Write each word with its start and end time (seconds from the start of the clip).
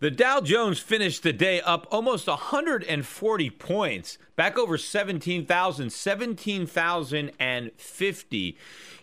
The 0.00 0.12
Dow 0.12 0.40
Jones 0.40 0.78
finished 0.78 1.24
the 1.24 1.32
day 1.32 1.60
up 1.60 1.88
almost 1.90 2.28
140 2.28 3.50
points, 3.50 4.16
back 4.36 4.56
over 4.56 4.78
17,000, 4.78 5.90
17,050. 5.90 8.38
You 8.38 8.54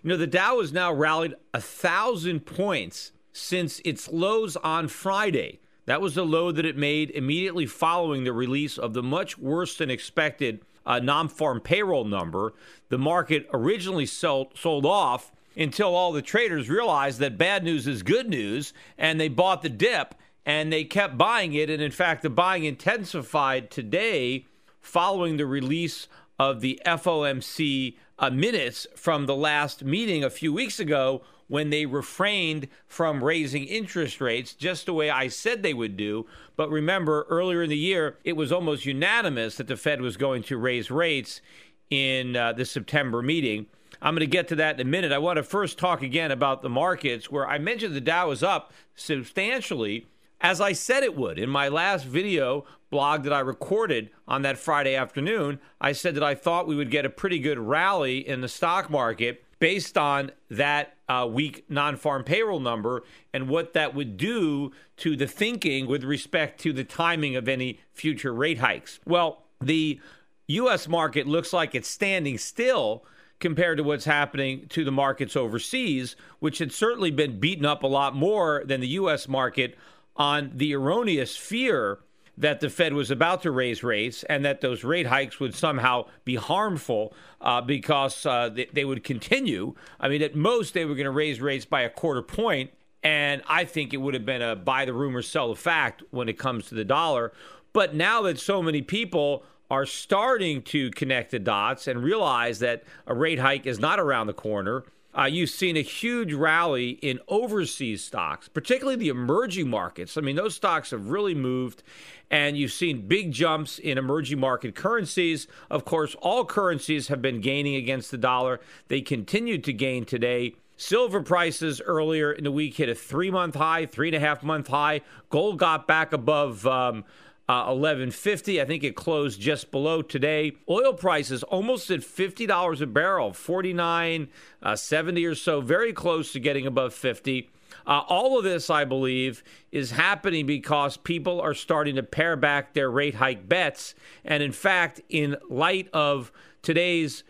know, 0.03 0.15
the 0.15 0.25
Dow 0.25 0.61
has 0.61 0.71
now 0.71 0.93
rallied 0.93 1.35
a 1.53 1.59
thousand 1.59 2.45
points 2.45 3.11
since 3.33 3.81
its 3.83 4.07
lows 4.07 4.55
on 4.55 4.87
Friday. 4.87 5.59
That 5.85 5.99
was 5.99 6.15
the 6.15 6.25
low 6.25 6.53
that 6.53 6.65
it 6.65 6.77
made 6.77 7.11
immediately 7.11 7.65
following 7.65 8.23
the 8.23 8.31
release 8.31 8.77
of 8.77 8.93
the 8.93 9.03
much 9.03 9.37
worse 9.37 9.75
than 9.75 9.91
expected 9.91 10.61
uh, 10.85 10.99
non 10.99 11.27
farm 11.27 11.59
payroll 11.59 12.05
number. 12.05 12.53
The 12.87 12.97
market 12.97 13.49
originally 13.51 14.05
sold, 14.05 14.57
sold 14.57 14.85
off 14.85 15.33
until 15.57 15.93
all 15.93 16.13
the 16.13 16.21
traders 16.21 16.69
realized 16.69 17.19
that 17.19 17.37
bad 17.37 17.65
news 17.65 17.85
is 17.85 18.01
good 18.01 18.29
news 18.29 18.71
and 18.97 19.19
they 19.19 19.27
bought 19.27 19.61
the 19.61 19.69
dip 19.69 20.15
and 20.45 20.71
they 20.71 20.83
kept 20.83 21.17
buying 21.17 21.53
it. 21.53 21.69
And 21.69 21.81
in 21.81 21.91
fact, 21.91 22.21
the 22.21 22.29
buying 22.29 22.65
intensified 22.65 23.71
today 23.71 24.45
following 24.79 25.37
the 25.37 25.45
release 25.45 26.07
of 26.37 26.61
the 26.61 26.79
FOMC 26.85 27.97
uh, 28.19 28.29
minutes 28.29 28.87
from 28.95 29.25
the 29.25 29.35
last 29.35 29.83
meeting 29.83 30.23
a 30.23 30.29
few 30.29 30.53
weeks 30.53 30.79
ago 30.79 31.21
when 31.47 31.69
they 31.69 31.85
refrained 31.85 32.67
from 32.87 33.23
raising 33.23 33.65
interest 33.65 34.19
rates 34.19 34.53
just 34.53 34.85
the 34.85 34.93
way 34.93 35.09
I 35.09 35.27
said 35.27 35.61
they 35.61 35.73
would 35.73 35.95
do. 35.95 36.25
But 36.55 36.69
remember, 36.69 37.25
earlier 37.29 37.63
in 37.63 37.69
the 37.69 37.77
year, 37.77 38.17
it 38.23 38.33
was 38.33 38.51
almost 38.51 38.85
unanimous 38.85 39.55
that 39.55 39.67
the 39.67 39.77
Fed 39.77 40.01
was 40.01 40.17
going 40.17 40.43
to 40.43 40.57
raise 40.57 40.89
rates 40.89 41.41
in 41.89 42.35
uh, 42.35 42.53
the 42.53 42.65
September 42.65 43.21
meeting. 43.21 43.67
I'm 44.01 44.13
going 44.13 44.21
to 44.21 44.27
get 44.27 44.47
to 44.49 44.55
that 44.55 44.79
in 44.79 44.87
a 44.87 44.89
minute. 44.89 45.11
I 45.11 45.19
want 45.19 45.37
to 45.37 45.43
first 45.43 45.77
talk 45.77 46.01
again 46.01 46.31
about 46.31 46.61
the 46.61 46.69
markets, 46.69 47.31
where 47.31 47.47
I 47.47 47.59
mentioned 47.59 47.95
the 47.95 48.01
Dow 48.01 48.31
is 48.31 48.43
up 48.43 48.73
substantially 48.95 50.07
as 50.41 50.61
I 50.61 50.73
said 50.73 51.03
it 51.03 51.15
would. 51.15 51.39
In 51.39 51.49
my 51.49 51.67
last 51.67 52.05
video 52.05 52.65
blog 52.89 53.23
that 53.23 53.33
I 53.33 53.39
recorded 53.39 54.09
on 54.27 54.41
that 54.43 54.57
Friday 54.57 54.95
afternoon, 54.95 55.59
I 55.81 55.91
said 55.91 56.15
that 56.15 56.23
I 56.23 56.35
thought 56.35 56.67
we 56.67 56.75
would 56.75 56.91
get 56.91 57.05
a 57.05 57.09
pretty 57.09 57.39
good 57.39 57.59
rally 57.59 58.27
in 58.27 58.41
the 58.41 58.47
stock 58.47 58.89
market 58.89 59.43
based 59.59 59.97
on 59.97 60.31
that 60.49 60.95
uh, 61.07 61.27
weak 61.29 61.65
non 61.69 61.97
farm 61.97 62.23
payroll 62.23 62.59
number 62.59 63.03
and 63.33 63.47
what 63.47 63.73
that 63.73 63.95
would 63.95 64.17
do 64.17 64.71
to 64.97 65.15
the 65.15 65.27
thinking 65.27 65.87
with 65.87 66.03
respect 66.03 66.59
to 66.61 66.73
the 66.73 66.83
timing 66.83 67.35
of 67.35 67.47
any 67.47 67.79
future 67.91 68.33
rate 68.33 68.59
hikes. 68.59 68.99
Well, 69.05 69.43
the 69.61 69.99
U.S. 70.47 70.87
market 70.87 71.27
looks 71.27 71.53
like 71.53 71.73
it's 71.73 71.89
standing 71.89 72.37
still 72.37 73.05
compared 73.39 73.77
to 73.77 73.83
what's 73.83 74.05
happening 74.05 74.67
to 74.69 74.83
the 74.83 74.91
markets 74.91 75.35
overseas, 75.35 76.15
which 76.39 76.59
had 76.59 76.71
certainly 76.71 77.11
been 77.11 77.39
beaten 77.39 77.65
up 77.65 77.83
a 77.83 77.87
lot 77.87 78.15
more 78.15 78.63
than 78.65 78.81
the 78.81 78.87
U.S. 78.89 79.27
market 79.27 79.77
on 80.15 80.51
the 80.53 80.73
erroneous 80.73 81.35
fear 81.35 81.99
that 82.37 82.59
the 82.59 82.69
Fed 82.69 82.93
was 82.93 83.11
about 83.11 83.43
to 83.43 83.51
raise 83.51 83.83
rates 83.83 84.23
and 84.23 84.43
that 84.43 84.61
those 84.61 84.83
rate 84.83 85.07
hikes 85.07 85.39
would 85.39 85.55
somehow 85.55 86.05
be 86.25 86.35
harmful 86.35 87.13
uh, 87.41 87.61
because 87.61 88.25
uh, 88.25 88.49
they, 88.49 88.67
they, 88.73 88.85
would 88.85 89.03
continue. 89.03 89.73
I 89.99 90.09
mean, 90.09 90.21
at 90.21 90.35
most, 90.35 90.73
they 90.73 90.85
were 90.85 90.95
going 90.95 91.05
to 91.05 91.11
raise 91.11 91.39
rates 91.39 91.65
by 91.65 91.81
a 91.81 91.89
quarter 91.89 92.21
point, 92.21 92.71
and 93.03 93.41
I 93.47 93.65
think 93.65 93.93
it 93.93 93.97
would 93.97 94.13
have 94.13 94.25
been 94.25 94.41
a 94.41 94.55
buy 94.55 94.85
the 94.85 94.93
rumor, 94.93 95.21
sell 95.21 95.49
the 95.49 95.55
fact 95.55 96.03
when 96.11 96.27
it 96.27 96.37
comes 96.37 96.67
to 96.67 96.75
the 96.75 96.85
dollar. 96.85 97.31
But 97.71 97.95
now 97.95 98.21
that 98.23 98.39
so 98.39 98.61
many 98.61 98.81
people 98.81 99.43
are 99.69 99.85
starting 99.85 100.61
to 100.61 100.91
connect 100.91 101.31
the 101.31 101.39
dots 101.39 101.87
and 101.87 102.03
realize 102.03 102.59
that 102.59 102.83
a 103.07 103.13
rate 103.13 103.39
hike 103.39 103.65
is 103.65 103.79
not 103.79 103.99
around 103.99 104.27
the 104.27 104.33
corner, 104.33 104.83
uh, 105.17 105.25
you've 105.25 105.49
seen 105.49 105.77
a 105.77 105.81
huge 105.81 106.33
rally 106.33 106.91
in 107.01 107.19
overseas 107.27 108.03
stocks, 108.03 108.47
particularly 108.47 108.97
the 108.97 109.09
emerging 109.09 109.69
markets. 109.69 110.17
I 110.17 110.21
mean, 110.21 110.35
those 110.35 110.55
stocks 110.55 110.91
have 110.91 111.09
really 111.09 111.33
moved, 111.33 111.83
and 112.29 112.57
you've 112.57 112.73
seen 112.73 113.07
big 113.07 113.31
jumps 113.31 113.79
in 113.79 113.97
emerging 113.97 114.39
market 114.39 114.75
currencies. 114.75 115.47
Of 115.69 115.85
course, 115.85 116.15
all 116.15 116.45
currencies 116.45 117.07
have 117.07 117.21
been 117.21 117.39
gaining 117.39 117.75
against 117.75 118.11
the 118.11 118.17
dollar. 118.17 118.59
They 118.89 119.01
continued 119.01 119.63
to 119.65 119.73
gain 119.73 120.05
today. 120.05 120.55
Silver 120.77 121.21
prices 121.21 121.79
earlier 121.79 122.33
in 122.33 122.43
the 122.43 122.51
week 122.51 122.75
hit 122.75 122.89
a 122.89 122.95
three 122.95 123.31
month 123.31 123.55
high, 123.55 123.85
three 123.85 124.09
and 124.09 124.15
a 124.15 124.19
half 124.19 124.43
month 124.43 124.67
high. 124.67 124.99
Gold 125.29 125.57
got 125.57 125.87
back 125.87 126.11
above 126.11 126.67
um, 126.67 127.05
uh, 127.47 127.69
1150. 127.69 128.59
I 128.59 128.65
think 128.65 128.83
it 128.83 128.95
closed 128.95 129.39
just 129.39 129.71
below 129.71 130.01
today. 130.01 130.53
Oil 130.69 130.93
prices 130.93 131.43
almost 131.43 131.91
at 131.91 131.99
$50 131.99 132.81
a 132.81 132.85
barrel, 132.87 133.33
49, 133.33 134.27
uh, 134.63 134.75
70 134.75 135.25
or 135.25 135.35
so, 135.35 135.61
very 135.61 135.93
close 135.93 136.31
to 136.33 136.39
getting 136.39 136.65
above 136.65 136.93
50. 136.93 137.49
Uh, 137.87 138.01
all 138.07 138.37
of 138.37 138.43
this, 138.43 138.69
I 138.69 138.85
believe, 138.85 139.43
is 139.71 139.91
happening 139.91 140.45
because 140.45 140.97
people 140.97 141.39
are 141.39 141.53
starting 141.53 141.95
to 141.95 142.03
pare 142.03 142.35
back 142.35 142.73
their 142.73 142.89
rate 142.89 143.15
hike 143.15 143.47
bets. 143.47 143.93
And 144.23 144.41
in 144.41 144.51
fact, 144.51 145.01
in 145.09 145.37
light 145.49 145.89
of 145.93 146.31
today's 146.63 147.23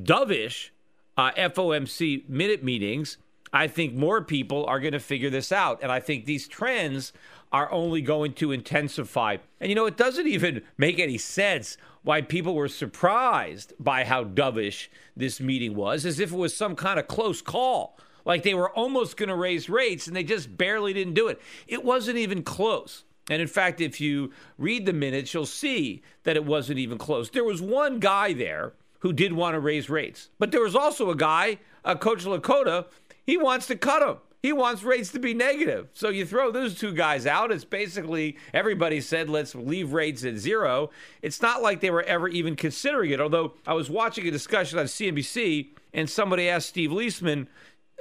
dovish 0.00 0.70
uh, 1.16 1.32
FOMC 1.32 2.28
minute 2.28 2.64
meetings, 2.64 3.18
I 3.52 3.68
think 3.68 3.94
more 3.94 4.22
people 4.22 4.66
are 4.66 4.80
going 4.80 4.94
to 4.94 5.00
figure 5.00 5.30
this 5.30 5.52
out. 5.52 5.80
And 5.82 5.92
I 5.92 6.00
think 6.00 6.24
these 6.24 6.48
trends 6.48 7.12
are 7.54 7.70
only 7.70 8.02
going 8.02 8.32
to 8.32 8.50
intensify. 8.50 9.36
And 9.60 9.68
you 9.68 9.76
know, 9.76 9.86
it 9.86 9.96
doesn't 9.96 10.26
even 10.26 10.62
make 10.76 10.98
any 10.98 11.16
sense 11.16 11.76
why 12.02 12.20
people 12.20 12.52
were 12.52 12.66
surprised 12.66 13.72
by 13.78 14.02
how 14.02 14.24
dovish 14.24 14.88
this 15.16 15.38
meeting 15.38 15.76
was, 15.76 16.04
as 16.04 16.18
if 16.18 16.32
it 16.32 16.36
was 16.36 16.56
some 16.56 16.74
kind 16.74 16.98
of 16.98 17.06
close 17.06 17.40
call. 17.40 17.96
Like 18.24 18.42
they 18.42 18.54
were 18.54 18.70
almost 18.70 19.16
going 19.16 19.28
to 19.28 19.36
raise 19.36 19.68
rates 19.68 20.08
and 20.08 20.16
they 20.16 20.24
just 20.24 20.56
barely 20.58 20.92
didn't 20.92 21.14
do 21.14 21.28
it. 21.28 21.40
It 21.68 21.84
wasn't 21.84 22.18
even 22.18 22.42
close. 22.42 23.04
And 23.30 23.40
in 23.40 23.46
fact, 23.46 23.80
if 23.80 24.00
you 24.00 24.32
read 24.58 24.84
the 24.84 24.92
minutes, 24.92 25.32
you'll 25.32 25.46
see 25.46 26.02
that 26.24 26.34
it 26.34 26.44
wasn't 26.44 26.80
even 26.80 26.98
close. 26.98 27.30
There 27.30 27.44
was 27.44 27.62
one 27.62 28.00
guy 28.00 28.32
there 28.32 28.72
who 28.98 29.12
did 29.12 29.32
want 29.32 29.54
to 29.54 29.60
raise 29.60 29.88
rates, 29.88 30.28
but 30.40 30.50
there 30.50 30.62
was 30.62 30.74
also 30.74 31.08
a 31.08 31.16
guy, 31.16 31.58
uh, 31.84 31.94
Kocherlakota, 31.94 32.86
he 33.24 33.36
wants 33.36 33.68
to 33.68 33.76
cut 33.76 34.00
them. 34.00 34.16
He 34.44 34.52
wants 34.52 34.82
rates 34.82 35.10
to 35.12 35.18
be 35.18 35.32
negative. 35.32 35.88
So 35.94 36.10
you 36.10 36.26
throw 36.26 36.50
those 36.50 36.74
two 36.74 36.92
guys 36.92 37.26
out. 37.26 37.50
It's 37.50 37.64
basically 37.64 38.36
everybody 38.52 39.00
said, 39.00 39.30
let's 39.30 39.54
leave 39.54 39.94
rates 39.94 40.22
at 40.22 40.36
zero. 40.36 40.90
It's 41.22 41.40
not 41.40 41.62
like 41.62 41.80
they 41.80 41.88
were 41.88 42.02
ever 42.02 42.28
even 42.28 42.54
considering 42.54 43.12
it. 43.12 43.22
Although 43.22 43.54
I 43.66 43.72
was 43.72 43.88
watching 43.88 44.28
a 44.28 44.30
discussion 44.30 44.78
on 44.78 44.84
CNBC 44.84 45.68
and 45.94 46.10
somebody 46.10 46.50
asked 46.50 46.68
Steve 46.68 46.90
Liesman, 46.90 47.46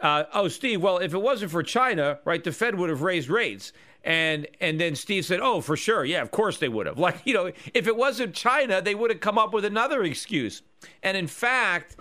uh, 0.02 0.26
oh, 0.34 0.50
Steve, 0.50 0.82
well, 0.82 0.98
if 0.98 1.14
it 1.14 1.22
wasn't 1.22 1.50
for 1.50 1.64
China, 1.64 2.20
right, 2.26 2.44
the 2.44 2.52
Fed 2.52 2.76
would 2.76 2.90
have 2.90 3.04
raised 3.04 3.30
rates. 3.30 3.72
And 4.04 4.46
and 4.60 4.78
then 4.78 4.96
Steve 4.96 5.24
said, 5.24 5.40
"Oh, 5.42 5.62
for 5.62 5.78
sure, 5.78 6.04
yeah, 6.04 6.22
of 6.22 6.32
course 6.32 6.58
they 6.58 6.68
would 6.68 6.88
have." 6.88 7.00
Like 7.08 7.22
you 7.24 7.34
know, 7.34 7.54
if 7.74 7.88
it 7.88 7.96
wasn't 7.96 8.36
China, 8.36 8.82
they 8.82 8.96
would 8.96 9.12
have 9.12 9.22
come 9.22 9.38
up 9.38 9.54
with 9.54 9.64
another 9.64 10.04
excuse. 10.04 10.62
And 11.04 11.16
in 11.16 11.28
fact, 11.28 11.96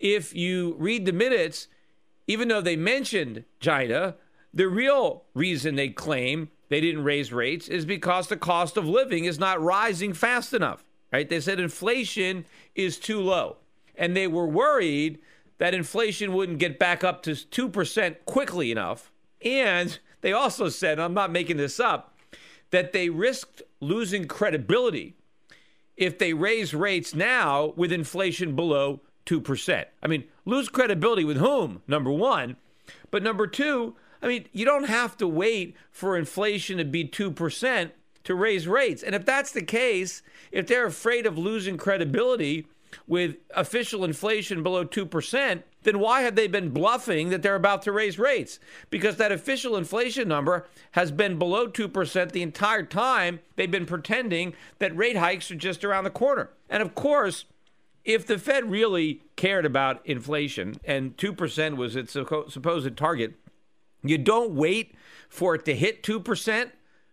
if 0.00 0.34
you 0.34 0.74
read 0.80 1.06
the 1.06 1.12
minutes, 1.12 1.68
even 2.26 2.48
though 2.48 2.60
they 2.60 2.76
mentioned 2.76 3.44
China, 3.60 4.16
the 4.52 4.68
real 4.68 5.24
reason 5.34 5.74
they 5.74 5.88
claim 5.88 6.50
they 6.68 6.80
didn't 6.80 7.04
raise 7.04 7.32
rates 7.32 7.68
is 7.68 7.84
because 7.84 8.28
the 8.28 8.36
cost 8.36 8.76
of 8.76 8.88
living 8.88 9.24
is 9.24 9.38
not 9.38 9.60
rising 9.60 10.12
fast 10.12 10.54
enough. 10.54 10.84
Right? 11.12 11.28
They 11.28 11.40
said 11.40 11.60
inflation 11.60 12.44
is 12.74 12.98
too 12.98 13.20
low, 13.20 13.58
and 13.94 14.16
they 14.16 14.26
were 14.26 14.46
worried 14.46 15.20
that 15.58 15.74
inflation 15.74 16.32
wouldn't 16.32 16.58
get 16.58 16.78
back 16.78 17.04
up 17.04 17.22
to 17.22 17.32
2% 17.32 18.16
quickly 18.24 18.72
enough. 18.72 19.12
And 19.44 19.96
they 20.22 20.32
also 20.32 20.68
said, 20.68 20.98
I'm 20.98 21.14
not 21.14 21.30
making 21.30 21.56
this 21.56 21.78
up, 21.78 22.16
that 22.70 22.92
they 22.92 23.10
risked 23.10 23.62
losing 23.80 24.26
credibility 24.26 25.14
if 25.96 26.18
they 26.18 26.32
raise 26.32 26.74
rates 26.74 27.14
now 27.14 27.72
with 27.76 27.92
inflation 27.92 28.56
below 28.56 29.00
2%. 29.26 29.84
I 30.02 30.06
mean, 30.06 30.24
lose 30.44 30.68
credibility 30.68 31.24
with 31.24 31.38
whom? 31.38 31.82
Number 31.86 32.10
one. 32.10 32.56
But 33.10 33.22
number 33.22 33.46
two, 33.46 33.96
I 34.22 34.26
mean, 34.26 34.46
you 34.52 34.64
don't 34.64 34.88
have 34.88 35.16
to 35.18 35.28
wait 35.28 35.76
for 35.90 36.16
inflation 36.16 36.78
to 36.78 36.84
be 36.84 37.06
2% 37.06 37.90
to 38.24 38.34
raise 38.34 38.66
rates. 38.66 39.02
And 39.02 39.14
if 39.14 39.24
that's 39.24 39.52
the 39.52 39.62
case, 39.62 40.22
if 40.50 40.66
they're 40.66 40.86
afraid 40.86 41.26
of 41.26 41.38
losing 41.38 41.76
credibility 41.76 42.66
with 43.06 43.36
official 43.54 44.04
inflation 44.04 44.62
below 44.62 44.84
2%, 44.84 45.62
then 45.82 45.98
why 45.98 46.22
have 46.22 46.36
they 46.36 46.46
been 46.46 46.70
bluffing 46.70 47.28
that 47.28 47.42
they're 47.42 47.54
about 47.54 47.82
to 47.82 47.92
raise 47.92 48.18
rates? 48.18 48.58
Because 48.90 49.16
that 49.16 49.32
official 49.32 49.76
inflation 49.76 50.28
number 50.28 50.66
has 50.92 51.10
been 51.10 51.38
below 51.38 51.68
2% 51.68 52.32
the 52.32 52.42
entire 52.42 52.82
time 52.82 53.40
they've 53.56 53.70
been 53.70 53.86
pretending 53.86 54.54
that 54.78 54.96
rate 54.96 55.16
hikes 55.16 55.50
are 55.50 55.56
just 55.56 55.84
around 55.84 56.04
the 56.04 56.10
corner. 56.10 56.50
And 56.70 56.82
of 56.82 56.94
course, 56.94 57.44
if 58.04 58.26
the 58.26 58.38
Fed 58.38 58.70
really 58.70 59.22
cared 59.36 59.64
about 59.64 60.06
inflation 60.06 60.78
and 60.84 61.16
2% 61.16 61.76
was 61.76 61.96
its 61.96 62.12
supposed 62.12 62.96
target, 62.96 63.34
you 64.02 64.18
don't 64.18 64.52
wait 64.52 64.94
for 65.28 65.54
it 65.54 65.64
to 65.64 65.74
hit 65.74 66.02
2% 66.02 66.70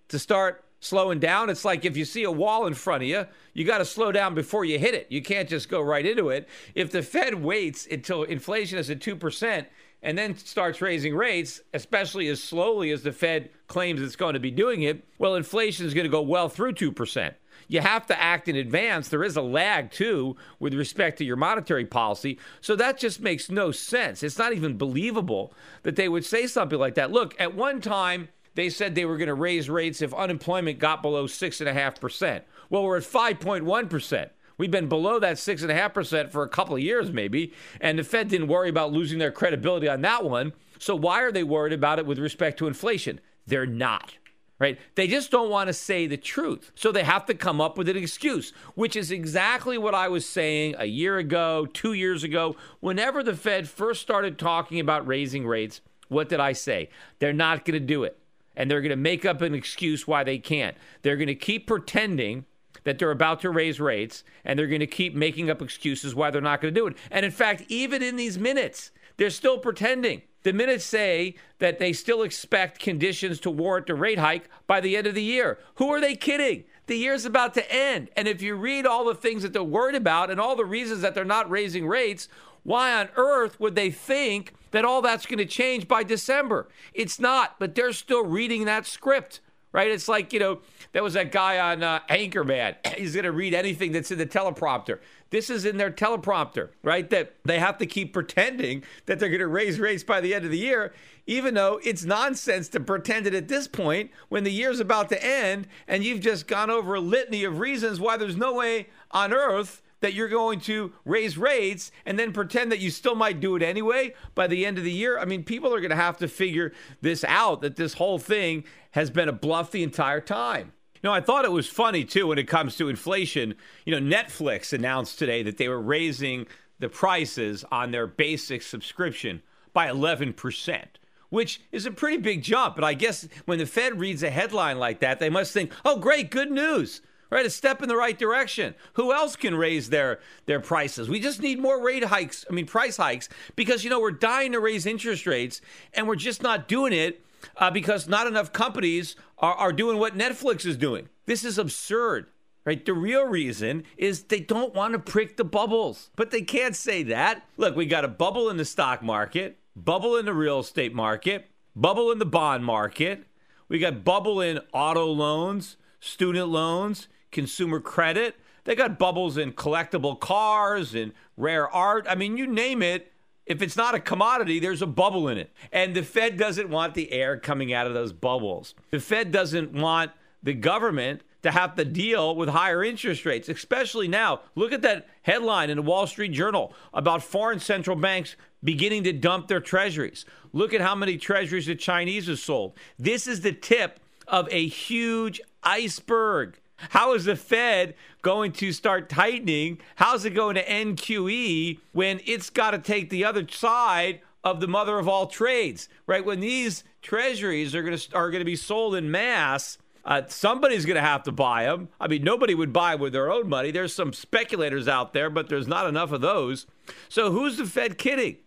to 0.09 0.19
start 0.19 0.65
slowing 0.81 1.19
down. 1.19 1.49
It's 1.49 1.63
like 1.63 1.85
if 1.85 1.95
you 1.95 2.03
see 2.03 2.23
a 2.23 2.31
wall 2.31 2.67
in 2.67 2.73
front 2.73 3.03
of 3.03 3.09
you, 3.09 3.25
you 3.53 3.63
got 3.63 3.77
to 3.77 3.85
slow 3.85 4.11
down 4.11 4.35
before 4.35 4.65
you 4.65 4.77
hit 4.77 4.93
it. 4.93 5.07
You 5.09 5.21
can't 5.21 5.47
just 5.47 5.69
go 5.69 5.81
right 5.81 6.05
into 6.05 6.29
it. 6.29 6.49
If 6.75 6.91
the 6.91 7.01
Fed 7.01 7.35
waits 7.35 7.87
until 7.89 8.23
inflation 8.23 8.77
is 8.77 8.89
at 8.89 8.99
2% 8.99 9.65
and 10.03 10.17
then 10.17 10.35
starts 10.35 10.81
raising 10.81 11.15
rates, 11.15 11.61
especially 11.73 12.27
as 12.27 12.43
slowly 12.43 12.91
as 12.91 13.03
the 13.03 13.11
Fed 13.13 13.51
claims 13.67 14.01
it's 14.01 14.15
going 14.15 14.33
to 14.33 14.39
be 14.39 14.51
doing 14.51 14.81
it, 14.81 15.05
well, 15.19 15.35
inflation 15.35 15.85
is 15.85 15.93
going 15.93 16.05
to 16.05 16.09
go 16.09 16.21
well 16.21 16.49
through 16.49 16.73
2%. 16.73 17.33
You 17.71 17.79
have 17.79 18.05
to 18.07 18.21
act 18.21 18.49
in 18.49 18.57
advance. 18.57 19.07
There 19.07 19.23
is 19.23 19.37
a 19.37 19.41
lag, 19.41 19.91
too, 19.91 20.35
with 20.59 20.73
respect 20.73 21.17
to 21.19 21.23
your 21.23 21.37
monetary 21.37 21.85
policy. 21.85 22.37
So 22.59 22.75
that 22.75 22.97
just 22.97 23.21
makes 23.21 23.49
no 23.49 23.71
sense. 23.71 24.23
It's 24.23 24.37
not 24.37 24.51
even 24.51 24.77
believable 24.77 25.53
that 25.83 25.95
they 25.95 26.09
would 26.09 26.25
say 26.25 26.47
something 26.47 26.77
like 26.77 26.95
that. 26.95 27.11
Look, 27.11 27.33
at 27.39 27.55
one 27.55 27.79
time, 27.79 28.27
they 28.55 28.69
said 28.69 28.93
they 28.93 29.05
were 29.05 29.15
going 29.15 29.29
to 29.29 29.33
raise 29.33 29.69
rates 29.69 30.01
if 30.01 30.13
unemployment 30.13 30.79
got 30.79 31.01
below 31.01 31.27
6.5%. 31.27 32.41
Well, 32.69 32.83
we're 32.83 32.97
at 32.97 33.03
5.1%. 33.03 34.29
We've 34.57 34.69
been 34.69 34.89
below 34.89 35.17
that 35.19 35.37
6.5% 35.37 36.29
for 36.29 36.43
a 36.43 36.49
couple 36.49 36.75
of 36.75 36.81
years, 36.81 37.13
maybe. 37.13 37.53
And 37.79 37.97
the 37.97 38.03
Fed 38.03 38.27
didn't 38.27 38.49
worry 38.49 38.67
about 38.67 38.91
losing 38.91 39.17
their 39.17 39.31
credibility 39.31 39.87
on 39.87 40.01
that 40.01 40.25
one. 40.25 40.51
So 40.77 40.93
why 40.93 41.21
are 41.21 41.31
they 41.31 41.45
worried 41.45 41.71
about 41.71 41.99
it 41.99 42.05
with 42.05 42.19
respect 42.19 42.59
to 42.59 42.67
inflation? 42.67 43.21
They're 43.47 43.65
not. 43.65 44.17
Right? 44.61 44.77
They 44.93 45.07
just 45.07 45.31
don't 45.31 45.49
want 45.49 45.69
to 45.69 45.73
say 45.73 46.05
the 46.05 46.17
truth. 46.17 46.71
So 46.75 46.91
they 46.91 47.03
have 47.03 47.25
to 47.25 47.33
come 47.33 47.59
up 47.59 47.79
with 47.79 47.89
an 47.89 47.97
excuse, 47.97 48.51
which 48.75 48.95
is 48.95 49.09
exactly 49.09 49.75
what 49.75 49.95
I 49.95 50.07
was 50.07 50.23
saying 50.23 50.75
a 50.77 50.85
year 50.85 51.17
ago, 51.17 51.65
two 51.65 51.93
years 51.93 52.23
ago. 52.23 52.55
Whenever 52.79 53.23
the 53.23 53.35
Fed 53.35 53.67
first 53.67 54.03
started 54.03 54.37
talking 54.37 54.79
about 54.79 55.07
raising 55.07 55.47
rates, 55.47 55.81
what 56.09 56.29
did 56.29 56.39
I 56.39 56.53
say? 56.53 56.89
They're 57.17 57.33
not 57.33 57.65
going 57.65 57.73
to 57.73 57.83
do 57.83 58.03
it 58.03 58.19
and 58.55 58.69
they're 58.69 58.81
going 58.81 58.91
to 58.91 58.95
make 58.95 59.25
up 59.25 59.41
an 59.41 59.55
excuse 59.55 60.05
why 60.05 60.23
they 60.23 60.37
can't. 60.37 60.77
They're 61.01 61.17
going 61.17 61.25
to 61.25 61.33
keep 61.33 61.65
pretending 61.65 62.45
that 62.83 62.99
they're 62.99 63.09
about 63.09 63.41
to 63.41 63.49
raise 63.49 63.79
rates 63.79 64.23
and 64.45 64.59
they're 64.59 64.67
going 64.67 64.79
to 64.79 64.85
keep 64.85 65.15
making 65.15 65.49
up 65.49 65.63
excuses 65.63 66.13
why 66.13 66.29
they're 66.29 66.39
not 66.39 66.61
going 66.61 66.71
to 66.71 66.79
do 66.79 66.85
it. 66.85 66.97
And 67.09 67.25
in 67.25 67.31
fact, 67.31 67.63
even 67.67 68.03
in 68.03 68.15
these 68.15 68.37
minutes, 68.37 68.91
they're 69.17 69.29
still 69.29 69.57
pretending. 69.57 70.21
The 70.43 70.53
minutes 70.53 70.85
say 70.85 71.35
that 71.59 71.77
they 71.77 71.93
still 71.93 72.23
expect 72.23 72.79
conditions 72.79 73.39
to 73.41 73.51
warrant 73.51 73.89
a 73.89 73.95
rate 73.95 74.17
hike 74.17 74.49
by 74.65 74.81
the 74.81 74.97
end 74.97 75.05
of 75.05 75.13
the 75.13 75.23
year. 75.23 75.59
Who 75.75 75.89
are 75.89 76.01
they 76.01 76.15
kidding? 76.15 76.63
The 76.87 76.97
year's 76.97 77.25
about 77.25 77.53
to 77.53 77.71
end. 77.71 78.09
And 78.15 78.27
if 78.27 78.41
you 78.41 78.55
read 78.55 78.85
all 78.87 79.05
the 79.05 79.15
things 79.15 79.43
that 79.43 79.53
they're 79.53 79.63
worried 79.63 79.95
about 79.95 80.31
and 80.31 80.39
all 80.39 80.55
the 80.55 80.65
reasons 80.65 81.01
that 81.01 81.13
they're 81.13 81.23
not 81.23 81.49
raising 81.49 81.87
rates, 81.87 82.27
why 82.63 82.93
on 82.93 83.09
earth 83.15 83.59
would 83.59 83.75
they 83.75 83.91
think 83.91 84.53
that 84.71 84.85
all 84.85 85.01
that's 85.01 85.25
going 85.25 85.37
to 85.37 85.45
change 85.45 85.87
by 85.87 86.03
December? 86.03 86.67
It's 86.93 87.19
not, 87.19 87.57
but 87.59 87.75
they're 87.75 87.93
still 87.93 88.25
reading 88.25 88.65
that 88.65 88.85
script, 88.85 89.41
right? 89.71 89.89
It's 89.89 90.07
like, 90.07 90.33
you 90.33 90.39
know, 90.39 90.59
there 90.91 91.03
was 91.03 91.13
that 91.13 91.31
guy 91.31 91.59
on 91.59 91.83
uh, 91.83 91.99
Anchorman. 92.09 92.75
He's 92.97 93.13
going 93.13 93.25
to 93.25 93.31
read 93.31 93.53
anything 93.53 93.91
that's 93.91 94.11
in 94.11 94.17
the 94.17 94.25
teleprompter. 94.25 94.99
This 95.31 95.49
is 95.49 95.65
in 95.65 95.77
their 95.77 95.89
teleprompter, 95.89 96.69
right? 96.83 97.09
That 97.09 97.35
they 97.45 97.57
have 97.57 97.77
to 97.79 97.85
keep 97.85 98.13
pretending 98.13 98.83
that 99.05 99.17
they're 99.17 99.29
going 99.29 99.39
to 99.39 99.47
raise 99.47 99.79
rates 99.79 100.03
by 100.03 100.21
the 100.21 100.35
end 100.35 100.45
of 100.45 100.51
the 100.51 100.57
year, 100.57 100.93
even 101.25 101.53
though 101.53 101.79
it's 101.83 102.03
nonsense 102.03 102.67
to 102.69 102.81
pretend 102.81 103.25
it 103.25 103.33
at 103.33 103.47
this 103.47 103.67
point 103.67 104.11
when 104.27 104.43
the 104.43 104.51
year's 104.51 104.81
about 104.81 105.09
to 105.09 105.25
end 105.25 105.67
and 105.87 106.03
you've 106.03 106.19
just 106.19 106.47
gone 106.47 106.69
over 106.69 106.95
a 106.95 106.99
litany 106.99 107.45
of 107.45 107.59
reasons 107.59 107.99
why 107.99 108.17
there's 108.17 108.35
no 108.35 108.53
way 108.53 108.89
on 109.11 109.33
earth 109.33 109.81
that 110.01 110.13
you're 110.13 110.27
going 110.27 110.59
to 110.59 110.91
raise 111.05 111.37
rates 111.37 111.91
and 112.05 112.19
then 112.19 112.33
pretend 112.33 112.71
that 112.71 112.79
you 112.79 112.89
still 112.89 113.15
might 113.15 113.39
do 113.39 113.55
it 113.55 113.63
anyway 113.63 114.13
by 114.35 114.47
the 114.47 114.65
end 114.65 114.77
of 114.77 114.83
the 114.83 114.91
year. 114.91 115.17
I 115.17 115.25
mean, 115.25 115.43
people 115.43 115.73
are 115.73 115.79
going 115.79 115.91
to 115.91 115.95
have 115.95 116.17
to 116.17 116.27
figure 116.27 116.73
this 116.99 117.23
out 117.23 117.61
that 117.61 117.77
this 117.77 117.93
whole 117.93 118.19
thing 118.19 118.65
has 118.91 119.09
been 119.09 119.29
a 119.29 119.33
bluff 119.33 119.71
the 119.71 119.83
entire 119.83 120.19
time. 120.19 120.73
Know, 121.03 121.13
I 121.13 121.21
thought 121.21 121.45
it 121.45 121.51
was 121.51 121.67
funny 121.67 122.03
too 122.03 122.27
when 122.27 122.37
it 122.37 122.47
comes 122.47 122.75
to 122.77 122.89
inflation. 122.89 123.55
You 123.85 123.99
know, 123.99 124.17
Netflix 124.17 124.73
announced 124.73 125.17
today 125.17 125.43
that 125.43 125.57
they 125.57 125.67
were 125.67 125.81
raising 125.81 126.47
the 126.79 126.89
prices 126.89 127.65
on 127.71 127.91
their 127.91 128.07
basic 128.07 128.61
subscription 128.61 129.41
by 129.73 129.87
11% 129.87 130.85
which 131.29 131.61
is 131.71 131.85
a 131.85 131.91
pretty 131.91 132.17
big 132.17 132.43
jump. 132.43 132.75
But 132.75 132.83
I 132.83 132.93
guess 132.93 133.25
when 133.45 133.57
the 133.57 133.65
Fed 133.65 133.97
reads 133.97 134.21
a 134.21 134.29
headline 134.29 134.77
like 134.79 134.99
that, 134.99 135.19
they 135.19 135.29
must 135.29 135.53
think, 135.53 135.71
oh, 135.85 135.97
great, 135.97 136.29
good 136.29 136.51
news 136.51 136.99
right? 137.31 137.45
A 137.45 137.49
step 137.49 137.81
in 137.81 137.87
the 137.89 137.95
right 137.95 138.19
direction. 138.19 138.75
Who 138.93 139.11
else 139.13 139.35
can 139.35 139.55
raise 139.55 139.89
their 139.89 140.19
their 140.45 140.59
prices? 140.59 141.09
We 141.09 141.19
just 141.19 141.41
need 141.41 141.59
more 141.59 141.81
rate 141.81 142.03
hikes. 142.03 142.45
I 142.49 142.53
mean, 142.53 142.67
price 142.67 142.97
hikes 142.97 143.29
because 143.55 143.83
you 143.83 143.89
know 143.89 143.99
we're 143.99 144.11
dying 144.11 144.51
to 144.51 144.59
raise 144.59 144.85
interest 144.85 145.25
rates, 145.25 145.61
and 145.93 146.07
we're 146.07 146.15
just 146.15 146.43
not 146.43 146.67
doing 146.67 146.93
it 146.93 147.25
uh, 147.57 147.71
because 147.71 148.07
not 148.07 148.27
enough 148.27 148.51
companies 148.53 149.15
are, 149.37 149.53
are 149.55 149.73
doing 149.73 149.97
what 149.97 150.17
Netflix 150.17 150.65
is 150.65 150.77
doing. 150.77 151.09
This 151.25 151.43
is 151.43 151.57
absurd. 151.57 152.27
Right? 152.63 152.85
The 152.85 152.93
real 152.93 153.25
reason 153.25 153.85
is 153.97 154.23
they 154.23 154.39
don't 154.39 154.75
want 154.75 154.93
to 154.93 154.99
prick 154.99 155.35
the 155.35 155.43
bubbles, 155.43 156.11
but 156.15 156.29
they 156.29 156.43
can't 156.43 156.75
say 156.75 157.01
that. 157.03 157.43
Look, 157.57 157.75
we 157.75 157.87
got 157.87 158.05
a 158.05 158.07
bubble 158.07 158.51
in 158.51 158.57
the 158.57 158.65
stock 158.65 159.01
market, 159.01 159.57
bubble 159.75 160.15
in 160.15 160.25
the 160.25 160.33
real 160.33 160.59
estate 160.59 160.93
market, 160.93 161.49
bubble 161.75 162.11
in 162.11 162.19
the 162.19 162.25
bond 162.25 162.63
market. 162.63 163.23
We 163.67 163.79
got 163.79 164.03
bubble 164.03 164.41
in 164.41 164.59
auto 164.73 165.07
loans, 165.07 165.77
student 165.99 166.49
loans 166.49 167.07
consumer 167.31 167.79
credit. 167.79 168.35
They 168.63 168.75
got 168.75 168.99
bubbles 168.99 169.37
in 169.37 169.53
collectible 169.53 170.19
cars 170.19 170.93
and 170.93 171.13
rare 171.35 171.67
art. 171.69 172.05
I 172.07 172.15
mean, 172.15 172.37
you 172.37 172.45
name 172.45 172.83
it, 172.83 173.10
If 173.45 173.61
it's 173.61 173.75
not 173.75 173.95
a 173.95 173.99
commodity, 173.99 174.59
there's 174.59 174.81
a 174.81 174.87
bubble 174.87 175.27
in 175.27 175.37
it. 175.37 175.51
And 175.71 175.95
the 175.95 176.03
Fed 176.03 176.37
doesn't 176.37 176.69
want 176.69 176.93
the 176.93 177.11
air 177.11 177.37
coming 177.37 177.73
out 177.73 177.87
of 177.87 177.93
those 177.93 178.13
bubbles. 178.13 178.75
The 178.91 178.99
Fed 178.99 179.31
doesn't 179.31 179.73
want 179.73 180.11
the 180.43 180.53
government 180.53 181.21
to 181.43 181.51
have 181.51 181.75
to 181.75 181.85
deal 181.85 182.35
with 182.35 182.49
higher 182.49 182.83
interest 182.83 183.25
rates, 183.25 183.49
especially 183.49 184.07
now. 184.07 184.41
Look 184.55 184.71
at 184.71 184.83
that 184.83 185.07
headline 185.23 185.69
in 185.69 185.77
the 185.77 185.83
Wall 185.83 186.05
Street 186.05 186.31
Journal 186.31 186.73
about 186.93 187.23
foreign 187.23 187.59
central 187.59 187.95
banks 187.95 188.35
beginning 188.63 189.03
to 189.05 189.13
dump 189.13 189.47
their 189.47 189.59
treasuries. 189.59 190.25
Look 190.53 190.73
at 190.73 190.81
how 190.81 190.93
many 190.93 191.17
treasuries 191.17 191.65
the 191.65 191.75
Chinese 191.75 192.27
have 192.27 192.39
sold. 192.39 192.77
This 192.99 193.25
is 193.25 193.41
the 193.41 193.53
tip 193.53 193.99
of 194.27 194.47
a 194.51 194.67
huge 194.67 195.41
iceberg. 195.63 196.59
How 196.89 197.13
is 197.13 197.25
the 197.25 197.35
Fed 197.35 197.95
going 198.21 198.51
to 198.53 198.71
start 198.71 199.09
tightening? 199.09 199.79
How's 199.95 200.25
it 200.25 200.31
going 200.31 200.55
to 200.55 200.69
end 200.69 200.97
QE 200.97 201.79
when 201.91 202.21
it's 202.25 202.49
got 202.49 202.71
to 202.71 202.79
take 202.79 203.09
the 203.09 203.25
other 203.25 203.47
side 203.47 204.21
of 204.43 204.59
the 204.59 204.67
mother 204.67 204.97
of 204.97 205.07
all 205.07 205.27
trades, 205.27 205.87
right? 206.07 206.25
When 206.25 206.39
these 206.39 206.83
treasuries 207.01 207.75
are 207.75 207.83
going 207.83 207.97
to 207.97 208.15
are 208.15 208.31
going 208.31 208.41
to 208.41 208.45
be 208.45 208.55
sold 208.55 208.95
in 208.95 209.11
mass, 209.11 209.77
uh, 210.03 210.23
somebody's 210.27 210.85
going 210.85 210.95
to 210.95 211.01
have 211.01 211.23
to 211.23 211.31
buy 211.31 211.65
them. 211.65 211.89
I 211.99 212.07
mean, 212.07 212.23
nobody 212.23 212.55
would 212.55 212.73
buy 212.73 212.95
with 212.95 213.13
their 213.13 213.31
own 213.31 213.47
money. 213.47 213.71
There's 213.71 213.93
some 213.93 214.13
speculators 214.13 214.87
out 214.87 215.13
there, 215.13 215.29
but 215.29 215.49
there's 215.49 215.67
not 215.67 215.87
enough 215.87 216.11
of 216.11 216.21
those. 216.21 216.65
So 217.07 217.31
who's 217.31 217.57
the 217.57 217.65
Fed 217.65 217.97
kidding? 217.97 218.37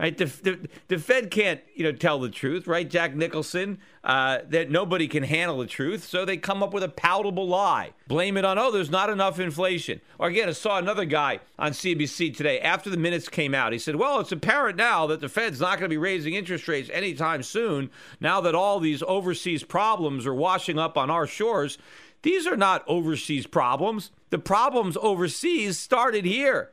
Right, 0.00 0.16
the, 0.16 0.24
the, 0.24 0.68
the 0.88 0.98
Fed 0.98 1.30
can't 1.30 1.60
you 1.74 1.84
know 1.84 1.92
tell 1.92 2.18
the 2.18 2.30
truth, 2.30 2.66
right? 2.66 2.88
Jack 2.88 3.14
Nicholson, 3.14 3.76
uh, 4.02 4.38
that 4.48 4.70
nobody 4.70 5.06
can 5.06 5.22
handle 5.22 5.58
the 5.58 5.66
truth, 5.66 6.04
so 6.04 6.24
they 6.24 6.38
come 6.38 6.62
up 6.62 6.72
with 6.72 6.82
a 6.82 6.88
palatable 6.88 7.46
lie, 7.46 7.92
blame 8.08 8.38
it 8.38 8.46
on 8.46 8.58
oh, 8.58 8.70
there's 8.70 8.88
not 8.88 9.10
enough 9.10 9.38
inflation. 9.38 10.00
Or 10.18 10.28
again, 10.28 10.48
I 10.48 10.52
saw 10.52 10.78
another 10.78 11.04
guy 11.04 11.40
on 11.58 11.72
CBC 11.72 12.34
today 12.34 12.60
after 12.60 12.88
the 12.88 12.96
minutes 12.96 13.28
came 13.28 13.54
out. 13.54 13.74
He 13.74 13.78
said, 13.78 13.96
well, 13.96 14.20
it's 14.20 14.32
apparent 14.32 14.78
now 14.78 15.06
that 15.06 15.20
the 15.20 15.28
Fed's 15.28 15.60
not 15.60 15.78
going 15.78 15.90
to 15.90 15.94
be 15.94 15.98
raising 15.98 16.32
interest 16.32 16.66
rates 16.66 16.88
anytime 16.94 17.42
soon. 17.42 17.90
Now 18.20 18.40
that 18.40 18.54
all 18.54 18.80
these 18.80 19.02
overseas 19.02 19.64
problems 19.64 20.26
are 20.26 20.34
washing 20.34 20.78
up 20.78 20.96
on 20.96 21.10
our 21.10 21.26
shores, 21.26 21.76
these 22.22 22.46
are 22.46 22.56
not 22.56 22.84
overseas 22.88 23.46
problems. 23.46 24.12
The 24.30 24.38
problems 24.38 24.96
overseas 25.02 25.78
started 25.78 26.24
here. 26.24 26.70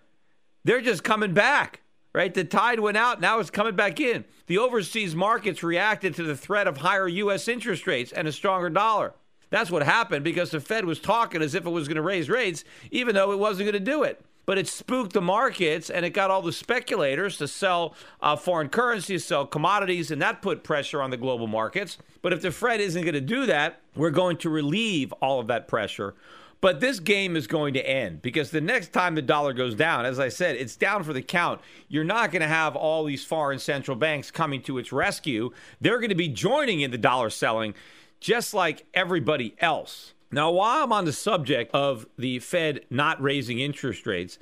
They're 0.63 0.79
just 0.79 1.03
coming 1.03 1.33
back 1.33 1.81
right? 2.17 2.33
The 2.33 2.43
tide 2.43 2.79
went 2.79 2.97
out, 2.97 3.21
now 3.21 3.37
it's 3.37 3.51
coming 3.51 3.75
back 3.75 3.99
in. 3.99 4.25
The 4.47 4.57
overseas 4.57 5.15
markets 5.15 5.61
reacted 5.61 6.15
to 6.15 6.23
the 6.23 6.35
threat 6.35 6.67
of 6.67 6.77
higher 6.77 7.07
U.S. 7.07 7.47
interest 7.47 7.85
rates 7.85 8.11
and 8.11 8.27
a 8.27 8.31
stronger 8.31 8.71
dollar. 8.71 9.13
That's 9.51 9.69
what 9.69 9.83
happened 9.83 10.23
because 10.23 10.49
the 10.49 10.59
Fed 10.59 10.85
was 10.85 10.99
talking 10.99 11.43
as 11.43 11.53
if 11.53 11.67
it 11.67 11.69
was 11.69 11.87
going 11.87 11.97
to 11.97 12.01
raise 12.01 12.27
rates, 12.27 12.63
even 12.89 13.13
though 13.13 13.31
it 13.33 13.37
wasn't 13.37 13.69
going 13.69 13.85
to 13.85 13.91
do 13.91 14.01
it. 14.01 14.19
But 14.47 14.57
it 14.57 14.67
spooked 14.67 15.13
the 15.13 15.21
markets 15.21 15.91
and 15.91 16.03
it 16.07 16.09
got 16.09 16.31
all 16.31 16.41
the 16.41 16.51
speculators 16.51 17.37
to 17.37 17.47
sell 17.47 17.93
uh, 18.19 18.35
foreign 18.35 18.69
currencies, 18.69 19.23
sell 19.23 19.45
commodities, 19.45 20.09
and 20.09 20.19
that 20.23 20.41
put 20.41 20.63
pressure 20.63 21.03
on 21.03 21.11
the 21.11 21.17
global 21.17 21.45
markets. 21.45 21.99
But 22.23 22.33
if 22.33 22.41
the 22.41 22.51
Fed 22.51 22.81
isn't 22.81 23.03
going 23.03 23.13
to 23.13 23.21
do 23.21 23.45
that, 23.45 23.81
we're 23.95 24.09
going 24.09 24.37
to 24.37 24.49
relieve 24.49 25.13
all 25.21 25.39
of 25.39 25.47
that 25.47 25.67
pressure 25.67 26.15
but 26.59 26.79
this 26.79 26.99
game 26.99 27.35
is 27.35 27.47
going 27.47 27.73
to 27.75 27.87
end 27.87 28.21
because 28.21 28.51
the 28.51 28.61
next 28.61 28.91
time 28.91 29.15
the 29.15 29.21
dollar 29.21 29.53
goes 29.53 29.75
down, 29.75 30.05
as 30.05 30.19
I 30.19 30.29
said, 30.29 30.55
it's 30.55 30.75
down 30.75 31.03
for 31.03 31.13
the 31.13 31.21
count. 31.21 31.61
You're 31.87 32.03
not 32.03 32.31
going 32.31 32.41
to 32.41 32.47
have 32.47 32.75
all 32.75 33.03
these 33.03 33.23
foreign 33.23 33.59
central 33.59 33.95
banks 33.95 34.31
coming 34.31 34.61
to 34.63 34.77
its 34.77 34.91
rescue. 34.91 35.51
They're 35.79 35.99
going 35.99 36.09
to 36.09 36.15
be 36.15 36.29
joining 36.29 36.81
in 36.81 36.91
the 36.91 36.97
dollar 36.97 37.29
selling 37.29 37.75
just 38.19 38.53
like 38.53 38.85
everybody 38.93 39.55
else. 39.59 40.13
Now, 40.31 40.51
while 40.51 40.83
I'm 40.83 40.91
on 40.91 41.05
the 41.05 41.13
subject 41.13 41.73
of 41.73 42.07
the 42.17 42.39
Fed 42.39 42.81
not 42.89 43.21
raising 43.21 43.59
interest 43.59 44.05
rates, 44.05 44.39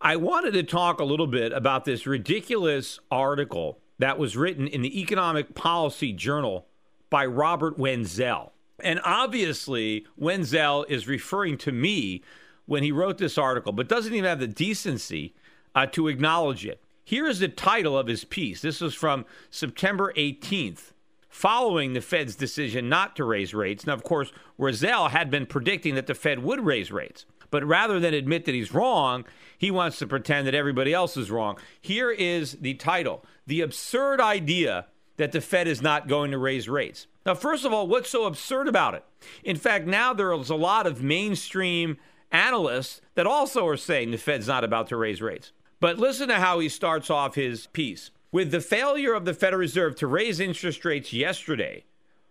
I 0.00 0.16
wanted 0.16 0.52
to 0.54 0.62
talk 0.64 1.00
a 1.00 1.04
little 1.04 1.28
bit 1.28 1.52
about 1.52 1.84
this 1.84 2.06
ridiculous 2.06 2.98
article 3.10 3.78
that 3.98 4.18
was 4.18 4.36
written 4.36 4.66
in 4.66 4.82
the 4.82 5.00
Economic 5.00 5.54
Policy 5.54 6.12
Journal 6.12 6.66
by 7.08 7.24
Robert 7.24 7.78
Wenzel. 7.78 8.52
And 8.82 9.00
obviously, 9.04 10.06
Wenzel 10.16 10.84
is 10.88 11.06
referring 11.06 11.58
to 11.58 11.72
me 11.72 12.22
when 12.66 12.82
he 12.82 12.92
wrote 12.92 13.18
this 13.18 13.38
article, 13.38 13.72
but 13.72 13.88
doesn't 13.88 14.12
even 14.12 14.28
have 14.28 14.40
the 14.40 14.46
decency 14.46 15.34
uh, 15.74 15.86
to 15.86 16.08
acknowledge 16.08 16.66
it. 16.66 16.82
Here 17.04 17.26
is 17.26 17.40
the 17.40 17.48
title 17.48 17.98
of 17.98 18.06
his 18.06 18.24
piece. 18.24 18.62
This 18.62 18.80
was 18.80 18.94
from 18.94 19.26
September 19.50 20.12
18th, 20.16 20.92
following 21.28 21.92
the 21.92 22.00
Fed's 22.00 22.36
decision 22.36 22.88
not 22.88 23.16
to 23.16 23.24
raise 23.24 23.54
rates. 23.54 23.86
Now, 23.86 23.94
of 23.94 24.04
course, 24.04 24.32
Wenzel 24.56 25.08
had 25.08 25.30
been 25.30 25.46
predicting 25.46 25.94
that 25.96 26.06
the 26.06 26.14
Fed 26.14 26.42
would 26.42 26.64
raise 26.64 26.92
rates. 26.92 27.26
But 27.50 27.64
rather 27.66 28.00
than 28.00 28.14
admit 28.14 28.46
that 28.46 28.54
he's 28.54 28.72
wrong, 28.72 29.26
he 29.58 29.70
wants 29.70 29.98
to 29.98 30.06
pretend 30.06 30.46
that 30.46 30.54
everybody 30.54 30.94
else 30.94 31.16
is 31.16 31.30
wrong. 31.30 31.58
Here 31.80 32.10
is 32.10 32.52
the 32.52 32.74
title 32.74 33.24
The 33.46 33.60
Absurd 33.60 34.20
Idea 34.20 34.86
That 35.22 35.30
the 35.30 35.40
Fed 35.40 35.68
is 35.68 35.80
Not 35.80 36.08
Going 36.08 36.32
to 36.32 36.38
Raise 36.38 36.68
Rates. 36.68 37.06
Now, 37.24 37.36
first 37.36 37.64
of 37.64 37.72
all, 37.72 37.86
what's 37.86 38.10
so 38.10 38.24
absurd 38.24 38.66
about 38.66 38.94
it? 38.94 39.04
In 39.44 39.54
fact, 39.54 39.86
now 39.86 40.12
there's 40.12 40.50
a 40.50 40.56
lot 40.56 40.84
of 40.84 41.00
mainstream 41.00 41.96
analysts 42.32 43.00
that 43.14 43.24
also 43.24 43.64
are 43.68 43.76
saying 43.76 44.10
the 44.10 44.18
Fed's 44.18 44.48
not 44.48 44.64
about 44.64 44.88
to 44.88 44.96
raise 44.96 45.22
rates. 45.22 45.52
But 45.78 45.96
listen 45.96 46.26
to 46.26 46.40
how 46.40 46.58
he 46.58 46.68
starts 46.68 47.08
off 47.08 47.36
his 47.36 47.68
piece. 47.68 48.10
With 48.32 48.50
the 48.50 48.60
failure 48.60 49.14
of 49.14 49.24
the 49.24 49.32
Federal 49.32 49.60
Reserve 49.60 49.94
to 49.98 50.08
raise 50.08 50.40
interest 50.40 50.84
rates 50.84 51.12
yesterday, 51.12 51.84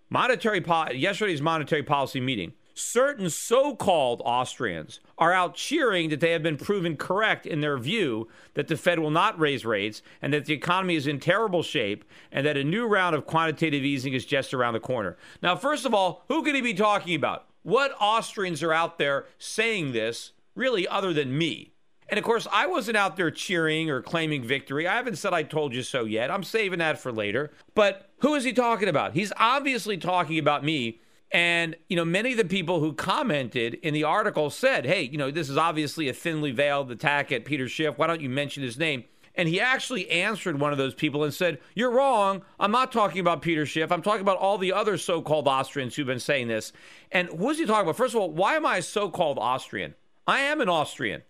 monetary 0.09 0.59
po- 0.59 0.91
yesterday's 0.91 1.41
monetary 1.41 1.83
policy 1.83 2.19
meeting, 2.19 2.51
certain 2.73 3.29
so 3.29 3.75
called 3.75 4.21
Austrians 4.25 4.99
are 5.17 5.33
out 5.33 5.55
cheering 5.55 6.09
that 6.09 6.19
they 6.19 6.31
have 6.31 6.43
been 6.43 6.57
proven 6.57 6.97
correct 6.97 7.45
in 7.45 7.61
their 7.61 7.77
view 7.77 8.27
that 8.53 8.67
the 8.67 8.77
Fed 8.77 8.99
will 8.99 9.11
not 9.11 9.39
raise 9.39 9.65
rates 9.65 10.01
and 10.21 10.33
that 10.33 10.45
the 10.45 10.53
economy 10.53 10.95
is 10.95 11.07
in 11.07 11.19
terrible 11.19 11.63
shape 11.63 12.05
and 12.31 12.45
that 12.45 12.57
a 12.57 12.63
new 12.63 12.87
round 12.87 13.15
of 13.15 13.25
quantitative 13.25 13.83
easing 13.83 14.13
is 14.13 14.25
just 14.25 14.53
around 14.53 14.73
the 14.73 14.79
corner. 14.79 15.17
Now, 15.41 15.55
first 15.55 15.85
of 15.85 15.93
all, 15.93 16.23
who 16.27 16.43
could 16.43 16.55
he 16.55 16.61
be 16.61 16.73
talking 16.73 17.15
about? 17.15 17.45
What 17.63 17.95
Austrians 17.99 18.63
are 18.63 18.73
out 18.73 18.97
there 18.97 19.25
saying 19.37 19.91
this, 19.91 20.31
really, 20.55 20.87
other 20.87 21.13
than 21.13 21.37
me? 21.37 21.71
And 22.09 22.17
of 22.17 22.25
course, 22.25 22.45
I 22.51 22.67
wasn't 22.67 22.97
out 22.97 23.15
there 23.15 23.31
cheering 23.31 23.89
or 23.89 24.01
claiming 24.01 24.43
victory. 24.43 24.85
I 24.85 24.95
haven't 24.95 25.15
said 25.15 25.33
I 25.33 25.43
told 25.43 25.73
you 25.73 25.81
so 25.81 26.03
yet. 26.03 26.29
I'm 26.29 26.43
saving 26.43 26.79
that 26.79 26.99
for 26.99 27.11
later. 27.11 27.51
But 27.73 28.09
who 28.17 28.35
is 28.35 28.43
he 28.43 28.51
talking 28.51 28.89
about? 28.89 29.13
He's 29.13 29.31
obviously 29.37 29.95
talking 29.95 30.37
about 30.37 30.63
me 30.63 30.99
and, 31.31 31.75
you 31.87 31.95
know, 31.95 32.03
many 32.03 32.31
of 32.31 32.37
the 32.37 32.45
people 32.45 32.79
who 32.81 32.93
commented 32.93 33.75
in 33.75 33.93
the 33.93 34.03
article 34.03 34.49
said, 34.49 34.85
hey, 34.85 35.03
you 35.03 35.17
know, 35.17 35.31
this 35.31 35.49
is 35.49 35.57
obviously 35.57 36.09
a 36.09 36.13
thinly 36.13 36.51
veiled 36.51 36.91
attack 36.91 37.31
at 37.31 37.45
Peter 37.45 37.69
Schiff. 37.69 37.97
Why 37.97 38.07
don't 38.07 38.21
you 38.21 38.29
mention 38.29 38.63
his 38.63 38.77
name? 38.77 39.05
And 39.35 39.47
he 39.47 39.61
actually 39.61 40.09
answered 40.09 40.59
one 40.59 40.73
of 40.73 40.77
those 40.77 40.93
people 40.93 41.23
and 41.23 41.33
said, 41.33 41.59
You're 41.73 41.91
wrong. 41.91 42.41
I'm 42.59 42.71
not 42.71 42.91
talking 42.91 43.21
about 43.21 43.41
Peter 43.41 43.65
Schiff. 43.65 43.89
I'm 43.89 44.01
talking 44.01 44.21
about 44.21 44.37
all 44.37 44.57
the 44.57 44.73
other 44.73 44.97
so 44.97 45.21
called 45.21 45.47
Austrians 45.47 45.95
who've 45.95 46.05
been 46.05 46.19
saying 46.19 46.49
this. 46.49 46.73
And 47.13 47.29
who's 47.29 47.57
he 47.57 47.65
talking 47.65 47.83
about? 47.83 47.95
First 47.95 48.13
of 48.13 48.19
all, 48.19 48.29
why 48.29 48.55
am 48.55 48.65
I 48.65 48.77
a 48.77 48.81
so 48.81 49.09
called 49.09 49.39
Austrian? 49.39 49.95
I 50.27 50.41
am 50.41 50.59
an 50.59 50.67
Austrian. 50.67 51.21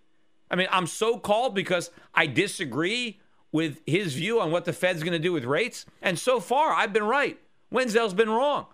I 0.50 0.56
mean, 0.56 0.68
I'm 0.72 0.88
so 0.88 1.20
called 1.20 1.54
because 1.54 1.92
I 2.14 2.26
disagree 2.26 3.20
with 3.52 3.80
his 3.86 4.16
view 4.16 4.42
on 4.42 4.52
what 4.52 4.66
the 4.66 4.74
Fed's 4.74 5.04
going 5.04 5.14
to 5.14 5.20
do 5.20 5.32
with 5.32 5.46
rates. 5.46 5.86
And 6.02 6.18
so 6.18 6.40
far, 6.40 6.74
I've 6.74 6.94
been 6.94 7.04
right. 7.04 7.40
Wenzel's 7.70 8.14
been 8.14 8.30
wrong. 8.30 8.66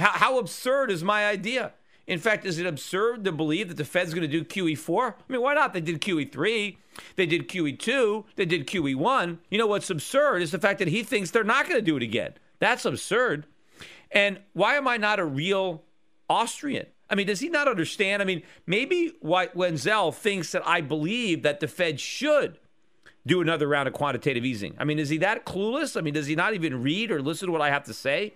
How, 0.00 0.10
how 0.12 0.38
absurd 0.38 0.90
is 0.90 1.04
my 1.04 1.26
idea? 1.26 1.72
In 2.06 2.18
fact, 2.18 2.44
is 2.44 2.58
it 2.58 2.66
absurd 2.66 3.22
to 3.24 3.32
believe 3.32 3.68
that 3.68 3.76
the 3.76 3.84
Fed's 3.84 4.14
going 4.14 4.28
to 4.28 4.42
do 4.42 4.44
QE4? 4.44 5.12
I 5.12 5.32
mean, 5.32 5.42
why 5.42 5.54
not? 5.54 5.74
They 5.74 5.80
did 5.80 6.00
QE3, 6.00 6.76
they 7.16 7.26
did 7.26 7.48
QE2, 7.48 8.24
they 8.34 8.46
did 8.46 8.66
QE1. 8.66 9.38
You 9.50 9.58
know 9.58 9.66
what's 9.66 9.90
absurd 9.90 10.42
is 10.42 10.50
the 10.50 10.58
fact 10.58 10.80
that 10.80 10.88
he 10.88 11.02
thinks 11.04 11.30
they're 11.30 11.44
not 11.44 11.68
going 11.68 11.78
to 11.78 11.84
do 11.84 11.96
it 11.96 12.02
again. 12.02 12.34
That's 12.58 12.84
absurd. 12.84 13.46
And 14.10 14.40
why 14.54 14.74
am 14.74 14.88
I 14.88 14.96
not 14.96 15.20
a 15.20 15.24
real 15.24 15.84
Austrian? 16.28 16.86
I 17.08 17.14
mean, 17.14 17.26
does 17.26 17.40
he 17.40 17.48
not 17.48 17.68
understand? 17.68 18.22
I 18.22 18.24
mean, 18.24 18.42
maybe 18.66 19.12
Wenzel 19.22 20.12
thinks 20.12 20.52
that 20.52 20.66
I 20.66 20.80
believe 20.80 21.42
that 21.42 21.60
the 21.60 21.68
Fed 21.68 22.00
should 22.00 22.58
do 23.26 23.40
another 23.40 23.68
round 23.68 23.86
of 23.86 23.94
quantitative 23.94 24.44
easing. 24.44 24.74
I 24.78 24.84
mean, 24.84 24.98
is 24.98 25.10
he 25.10 25.18
that 25.18 25.44
clueless? 25.44 25.96
I 25.96 26.00
mean, 26.00 26.14
does 26.14 26.26
he 26.26 26.34
not 26.34 26.54
even 26.54 26.82
read 26.82 27.10
or 27.10 27.20
listen 27.20 27.46
to 27.46 27.52
what 27.52 27.60
I 27.60 27.70
have 27.70 27.84
to 27.84 27.94
say? 27.94 28.34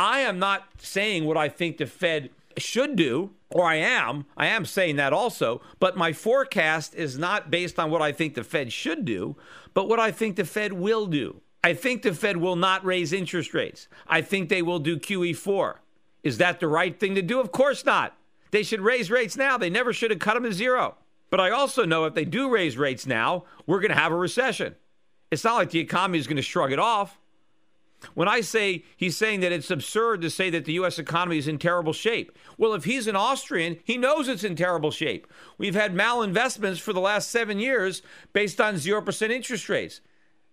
I 0.00 0.20
am 0.20 0.38
not 0.38 0.66
saying 0.78 1.26
what 1.26 1.36
I 1.36 1.50
think 1.50 1.76
the 1.76 1.84
Fed 1.84 2.30
should 2.56 2.96
do, 2.96 3.32
or 3.50 3.66
I 3.66 3.74
am. 3.74 4.24
I 4.34 4.46
am 4.46 4.64
saying 4.64 4.96
that 4.96 5.12
also. 5.12 5.60
But 5.78 5.94
my 5.94 6.14
forecast 6.14 6.94
is 6.94 7.18
not 7.18 7.50
based 7.50 7.78
on 7.78 7.90
what 7.90 8.00
I 8.00 8.10
think 8.10 8.34
the 8.34 8.42
Fed 8.42 8.72
should 8.72 9.04
do, 9.04 9.36
but 9.74 9.90
what 9.90 10.00
I 10.00 10.10
think 10.10 10.36
the 10.36 10.46
Fed 10.46 10.72
will 10.72 11.04
do. 11.04 11.42
I 11.62 11.74
think 11.74 12.00
the 12.00 12.14
Fed 12.14 12.38
will 12.38 12.56
not 12.56 12.82
raise 12.82 13.12
interest 13.12 13.52
rates. 13.52 13.88
I 14.06 14.22
think 14.22 14.48
they 14.48 14.62
will 14.62 14.78
do 14.78 14.96
QE4. 14.96 15.74
Is 16.22 16.38
that 16.38 16.60
the 16.60 16.68
right 16.68 16.98
thing 16.98 17.14
to 17.14 17.20
do? 17.20 17.38
Of 17.38 17.52
course 17.52 17.84
not. 17.84 18.16
They 18.52 18.62
should 18.62 18.80
raise 18.80 19.10
rates 19.10 19.36
now. 19.36 19.58
They 19.58 19.68
never 19.68 19.92
should 19.92 20.10
have 20.10 20.20
cut 20.20 20.32
them 20.32 20.44
to 20.44 20.52
zero. 20.54 20.96
But 21.28 21.40
I 21.40 21.50
also 21.50 21.84
know 21.84 22.06
if 22.06 22.14
they 22.14 22.24
do 22.24 22.48
raise 22.48 22.78
rates 22.78 23.04
now, 23.04 23.44
we're 23.66 23.80
going 23.80 23.92
to 23.92 24.00
have 24.00 24.12
a 24.12 24.16
recession. 24.16 24.76
It's 25.30 25.44
not 25.44 25.56
like 25.56 25.70
the 25.70 25.78
economy 25.78 26.18
is 26.18 26.26
going 26.26 26.36
to 26.36 26.42
shrug 26.42 26.72
it 26.72 26.78
off. 26.78 27.19
When 28.14 28.28
I 28.28 28.40
say 28.40 28.84
he's 28.96 29.16
saying 29.16 29.40
that 29.40 29.52
it's 29.52 29.70
absurd 29.70 30.20
to 30.22 30.30
say 30.30 30.50
that 30.50 30.64
the 30.64 30.72
U.S. 30.74 30.98
economy 30.98 31.38
is 31.38 31.48
in 31.48 31.58
terrible 31.58 31.92
shape. 31.92 32.36
Well, 32.56 32.74
if 32.74 32.84
he's 32.84 33.06
an 33.06 33.16
Austrian, 33.16 33.78
he 33.84 33.96
knows 33.98 34.28
it's 34.28 34.44
in 34.44 34.56
terrible 34.56 34.90
shape. 34.90 35.26
We've 35.58 35.74
had 35.74 35.94
malinvestments 35.94 36.80
for 36.80 36.92
the 36.92 37.00
last 37.00 37.30
seven 37.30 37.58
years 37.58 38.02
based 38.32 38.60
on 38.60 38.74
0% 38.74 39.30
interest 39.30 39.68
rates. 39.68 40.00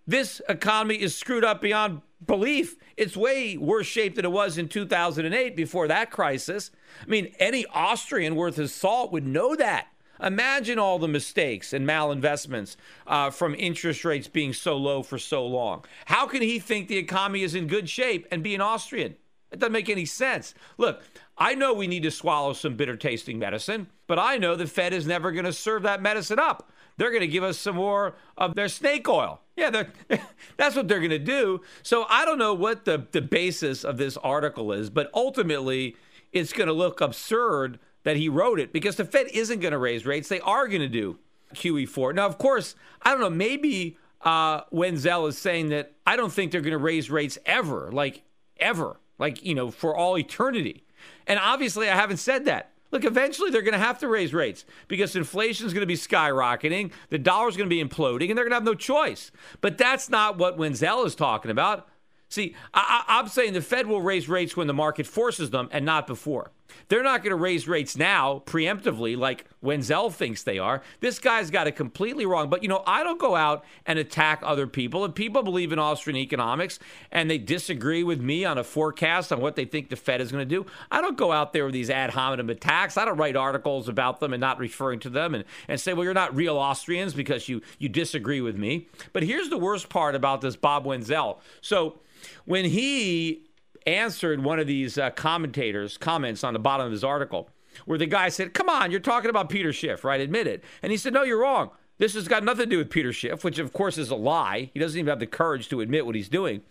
this 0.05 0.41
economy 0.47 0.95
is 0.95 1.15
screwed 1.15 1.43
up 1.43 1.61
beyond 1.61 2.01
belief. 2.25 2.77
It's 2.95 3.17
way 3.17 3.57
worse 3.57 3.87
shape 3.87 4.15
than 4.15 4.25
it 4.25 4.31
was 4.31 4.57
in 4.57 4.69
2008 4.69 5.55
before 5.55 5.87
that 5.89 6.11
crisis. 6.11 6.71
I 7.03 7.05
mean, 7.07 7.35
any 7.39 7.65
Austrian 7.67 8.35
worth 8.35 8.55
his 8.55 8.73
salt 8.73 9.11
would 9.11 9.27
know 9.27 9.55
that. 9.55 9.87
Imagine 10.21 10.79
all 10.79 10.99
the 10.99 11.07
mistakes 11.07 11.73
and 11.73 11.87
malinvestments 11.87 12.75
uh, 13.05 13.29
from 13.29 13.55
interest 13.55 14.03
rates 14.05 14.27
being 14.27 14.53
so 14.53 14.75
low 14.77 15.03
for 15.03 15.17
so 15.17 15.45
long. 15.45 15.85
How 16.05 16.27
can 16.27 16.41
he 16.41 16.59
think 16.59 16.87
the 16.87 16.97
economy 16.97 17.43
is 17.43 17.55
in 17.55 17.67
good 17.67 17.89
shape 17.89 18.27
and 18.31 18.43
be 18.43 18.55
an 18.55 18.61
Austrian? 18.61 19.15
It 19.51 19.59
doesn't 19.59 19.73
make 19.73 19.89
any 19.89 20.05
sense. 20.05 20.53
Look, 20.77 21.01
I 21.37 21.55
know 21.55 21.73
we 21.73 21.87
need 21.87 22.03
to 22.03 22.11
swallow 22.11 22.53
some 22.53 22.75
bitter 22.75 22.97
tasting 22.97 23.39
medicine, 23.39 23.87
but 24.07 24.19
I 24.19 24.37
know 24.37 24.55
the 24.55 24.67
Fed 24.67 24.93
is 24.93 25.07
never 25.07 25.31
going 25.31 25.45
to 25.45 25.53
serve 25.53 25.83
that 25.83 26.01
medicine 26.01 26.39
up. 26.39 26.71
They're 26.97 27.11
going 27.11 27.21
to 27.21 27.27
give 27.27 27.43
us 27.43 27.59
some 27.59 27.75
more 27.75 28.15
of 28.37 28.55
their 28.55 28.67
snake 28.67 29.07
oil. 29.07 29.41
Yeah, 29.55 29.83
that's 30.57 30.75
what 30.75 30.87
they're 30.87 30.99
going 30.99 31.11
to 31.11 31.19
do. 31.19 31.61
So 31.83 32.05
I 32.09 32.25
don't 32.25 32.39
know 32.39 32.53
what 32.53 32.85
the, 32.85 33.07
the 33.11 33.21
basis 33.21 33.83
of 33.83 33.97
this 33.97 34.17
article 34.17 34.71
is, 34.71 34.89
but 34.89 35.09
ultimately 35.13 35.95
it's 36.31 36.53
going 36.53 36.67
to 36.67 36.73
look 36.73 36.99
absurd 36.99 37.79
that 38.07 38.15
he 38.15 38.29
wrote 38.29 38.57
it 38.57 38.71
because 38.71 38.95
the 38.95 39.03
Fed 39.03 39.27
isn't 39.33 39.59
going 39.59 39.73
to 39.73 39.77
raise 39.77 40.05
rates. 40.05 40.29
They 40.29 40.39
are 40.39 40.69
going 40.69 40.79
to 40.81 40.87
do 40.87 41.19
QE4. 41.53 42.15
Now, 42.15 42.25
of 42.25 42.37
course, 42.37 42.73
I 43.01 43.11
don't 43.11 43.19
know, 43.19 43.29
maybe 43.29 43.97
uh, 44.21 44.61
Wenzel 44.71 45.27
is 45.27 45.37
saying 45.37 45.69
that 45.69 45.91
I 46.05 46.15
don't 46.15 46.31
think 46.31 46.53
they're 46.53 46.61
going 46.61 46.71
to 46.71 46.77
raise 46.77 47.11
rates 47.11 47.37
ever, 47.45 47.91
like 47.91 48.23
ever, 48.61 49.01
like, 49.19 49.43
you 49.43 49.53
know, 49.53 49.71
for 49.71 49.93
all 49.93 50.17
eternity. 50.17 50.85
And 51.27 51.37
obviously, 51.37 51.89
I 51.89 51.95
haven't 51.95 52.17
said 52.17 52.45
that. 52.45 52.71
Look, 52.91 53.03
eventually 53.03 53.49
they're 53.49 53.61
going 53.61 53.73
to 53.73 53.77
have 53.77 53.99
to 53.99 54.07
raise 54.07 54.33
rates 54.33 54.63
because 54.87 55.13
inflation 55.17 55.67
is 55.67 55.73
going 55.73 55.81
to 55.81 55.85
be 55.85 55.95
skyrocketing, 55.95 56.93
the 57.09 57.17
dollar 57.17 57.49
is 57.49 57.57
going 57.57 57.69
to 57.69 57.75
be 57.75 57.83
imploding, 57.83 58.29
and 58.29 58.37
they're 58.37 58.45
going 58.45 58.51
to 58.51 58.55
have 58.55 58.63
no 58.63 58.73
choice. 58.73 59.31
But 59.59 59.77
that's 59.77 60.09
not 60.09 60.37
what 60.37 60.57
Wenzel 60.57 61.03
is 61.03 61.13
talking 61.13 61.51
about. 61.51 61.89
See, 62.29 62.55
I, 62.73 63.03
am 63.07 63.27
saying 63.27 63.51
the 63.51 63.61
Fed 63.61 63.87
will 63.87 64.01
raise 64.01 64.29
rates 64.29 64.55
when 64.55 64.67
the 64.67 64.73
market 64.73 65.07
forces 65.07 65.49
them 65.49 65.67
and 65.73 65.85
not 65.85 66.07
before. 66.07 66.51
They're 66.89 67.03
not 67.03 67.23
going 67.23 67.31
to 67.31 67.35
raise 67.35 67.67
rates 67.67 67.97
now 67.97 68.43
preemptively 68.45 69.17
like 69.17 69.45
Wenzel 69.61 70.09
thinks 70.09 70.43
they 70.43 70.59
are. 70.59 70.81
This 70.99 71.19
guy's 71.19 71.51
got 71.51 71.67
it 71.67 71.75
completely 71.75 72.25
wrong. 72.25 72.49
But, 72.49 72.63
you 72.63 72.69
know, 72.69 72.83
I 72.85 73.03
don't 73.03 73.19
go 73.19 73.35
out 73.35 73.65
and 73.85 73.99
attack 73.99 74.41
other 74.43 74.67
people. 74.67 75.03
If 75.03 75.15
people 75.15 75.43
believe 75.43 75.71
in 75.71 75.79
Austrian 75.79 76.17
economics 76.17 76.79
and 77.11 77.29
they 77.29 77.37
disagree 77.37 78.03
with 78.03 78.21
me 78.21 78.45
on 78.45 78.57
a 78.57 78.63
forecast 78.63 79.31
on 79.31 79.41
what 79.41 79.55
they 79.55 79.65
think 79.65 79.89
the 79.89 79.95
Fed 79.95 80.21
is 80.21 80.31
going 80.31 80.47
to 80.47 80.55
do, 80.55 80.65
I 80.91 81.01
don't 81.01 81.17
go 81.17 81.31
out 81.31 81.53
there 81.53 81.65
with 81.65 81.73
these 81.73 81.89
ad 81.89 82.11
hominem 82.11 82.49
attacks. 82.49 82.97
I 82.97 83.05
don't 83.05 83.17
write 83.17 83.35
articles 83.35 83.89
about 83.89 84.19
them 84.19 84.33
and 84.33 84.41
not 84.41 84.59
referring 84.59 84.99
to 85.01 85.09
them 85.09 85.35
and, 85.35 85.43
and 85.67 85.79
say, 85.79 85.93
well, 85.93 86.03
you're 86.03 86.13
not 86.13 86.35
real 86.35 86.57
Austrians 86.57 87.13
because 87.13 87.49
you, 87.49 87.61
you 87.79 87.89
disagree 87.89 88.41
with 88.41 88.57
me. 88.57 88.87
But 89.13 89.23
here's 89.23 89.49
the 89.49 89.57
worst 89.57 89.89
part 89.89 90.15
about 90.15 90.41
this 90.41 90.55
Bob 90.55 90.85
Wenzel. 90.85 91.41
So, 91.61 91.99
when 92.45 92.65
he 92.65 93.46
answered 93.87 94.43
one 94.43 94.59
of 94.59 94.67
these 94.67 94.97
uh, 94.97 95.09
commentators' 95.11 95.97
comments 95.97 96.43
on 96.43 96.53
the 96.53 96.59
bottom 96.59 96.85
of 96.85 96.91
his 96.91 97.03
article, 97.03 97.49
where 97.85 97.97
the 97.97 98.05
guy 98.05 98.29
said, 98.29 98.53
Come 98.53 98.69
on, 98.69 98.91
you're 98.91 98.99
talking 98.99 99.29
about 99.29 99.49
Peter 99.49 99.73
Schiff, 99.73 100.03
right? 100.03 100.21
Admit 100.21 100.47
it. 100.47 100.63
And 100.83 100.91
he 100.91 100.97
said, 100.97 101.13
No, 101.13 101.23
you're 101.23 101.39
wrong. 101.39 101.71
This 101.99 102.13
has 102.13 102.27
got 102.27 102.43
nothing 102.43 102.65
to 102.65 102.69
do 102.69 102.77
with 102.77 102.91
Peter 102.91 103.11
Schiff, 103.11 103.43
which 103.43 103.57
of 103.57 103.73
course 103.73 103.97
is 103.97 104.11
a 104.11 104.15
lie. 104.15 104.69
He 104.71 104.79
doesn't 104.79 104.99
even 104.99 105.09
have 105.09 105.19
the 105.19 105.25
courage 105.25 105.67
to 105.69 105.81
admit 105.81 106.05
what 106.05 106.13
he's 106.13 106.29
doing. 106.29 106.61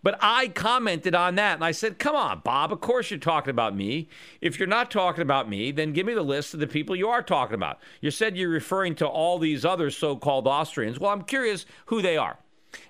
But 0.00 0.16
I 0.20 0.46
commented 0.46 1.12
on 1.12 1.34
that 1.34 1.54
and 1.54 1.64
I 1.64 1.72
said, 1.72 1.98
Come 1.98 2.14
on, 2.14 2.40
Bob, 2.44 2.72
of 2.72 2.80
course 2.80 3.10
you're 3.10 3.18
talking 3.18 3.50
about 3.50 3.74
me. 3.74 4.08
If 4.40 4.58
you're 4.58 4.68
not 4.68 4.90
talking 4.90 5.22
about 5.22 5.48
me, 5.48 5.72
then 5.72 5.92
give 5.92 6.06
me 6.06 6.14
the 6.14 6.22
list 6.22 6.54
of 6.54 6.60
the 6.60 6.68
people 6.68 6.94
you 6.94 7.08
are 7.08 7.22
talking 7.22 7.54
about. 7.54 7.80
You 8.00 8.12
said 8.12 8.36
you're 8.36 8.48
referring 8.48 8.94
to 8.96 9.06
all 9.06 9.38
these 9.38 9.64
other 9.64 9.90
so 9.90 10.14
called 10.14 10.46
Austrians. 10.46 11.00
Well, 11.00 11.10
I'm 11.10 11.22
curious 11.22 11.66
who 11.86 12.00
they 12.00 12.16
are. 12.16 12.38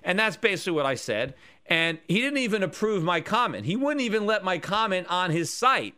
And 0.03 0.17
that's 0.17 0.37
basically 0.37 0.73
what 0.73 0.85
I 0.85 0.95
said. 0.95 1.33
And 1.65 1.99
he 2.07 2.21
didn't 2.21 2.39
even 2.39 2.63
approve 2.63 3.03
my 3.03 3.21
comment. 3.21 3.65
He 3.65 3.75
wouldn't 3.75 4.01
even 4.01 4.25
let 4.25 4.43
my 4.43 4.57
comment 4.57 5.07
on 5.09 5.31
his 5.31 5.51
site 5.51 5.95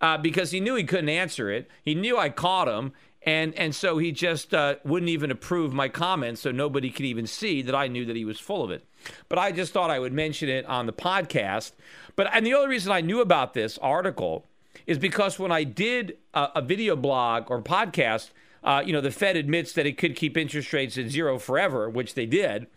uh, 0.00 0.18
because 0.18 0.52
he 0.52 0.60
knew 0.60 0.76
he 0.76 0.84
couldn't 0.84 1.08
answer 1.08 1.50
it. 1.50 1.68
He 1.82 1.94
knew 1.94 2.16
I 2.16 2.30
caught 2.30 2.68
him. 2.68 2.92
And, 3.22 3.52
and 3.56 3.74
so 3.74 3.98
he 3.98 4.12
just 4.12 4.54
uh, 4.54 4.76
wouldn't 4.84 5.10
even 5.10 5.30
approve 5.30 5.74
my 5.74 5.88
comment 5.88 6.38
so 6.38 6.52
nobody 6.52 6.90
could 6.90 7.04
even 7.04 7.26
see 7.26 7.62
that 7.62 7.74
I 7.74 7.88
knew 7.88 8.04
that 8.06 8.16
he 8.16 8.24
was 8.24 8.38
full 8.38 8.62
of 8.62 8.70
it. 8.70 8.84
But 9.28 9.38
I 9.38 9.50
just 9.52 9.72
thought 9.72 9.90
I 9.90 9.98
would 9.98 10.12
mention 10.12 10.48
it 10.48 10.64
on 10.66 10.86
the 10.86 10.92
podcast. 10.92 11.72
But 12.16 12.28
and 12.32 12.46
the 12.46 12.54
only 12.54 12.68
reason 12.68 12.92
I 12.92 13.00
knew 13.00 13.20
about 13.20 13.54
this 13.54 13.76
article 13.78 14.46
is 14.86 14.98
because 14.98 15.38
when 15.38 15.52
I 15.52 15.64
did 15.64 16.16
a, 16.32 16.48
a 16.56 16.62
video 16.62 16.94
blog 16.96 17.50
or 17.50 17.60
podcast, 17.60 18.30
uh, 18.62 18.82
you 18.86 18.92
know, 18.92 19.00
the 19.00 19.10
Fed 19.10 19.36
admits 19.36 19.72
that 19.72 19.84
it 19.84 19.98
could 19.98 20.16
keep 20.16 20.36
interest 20.36 20.72
rates 20.72 20.96
at 20.96 21.08
zero 21.08 21.38
forever, 21.38 21.90
which 21.90 22.14
they 22.14 22.26
did 22.26 22.68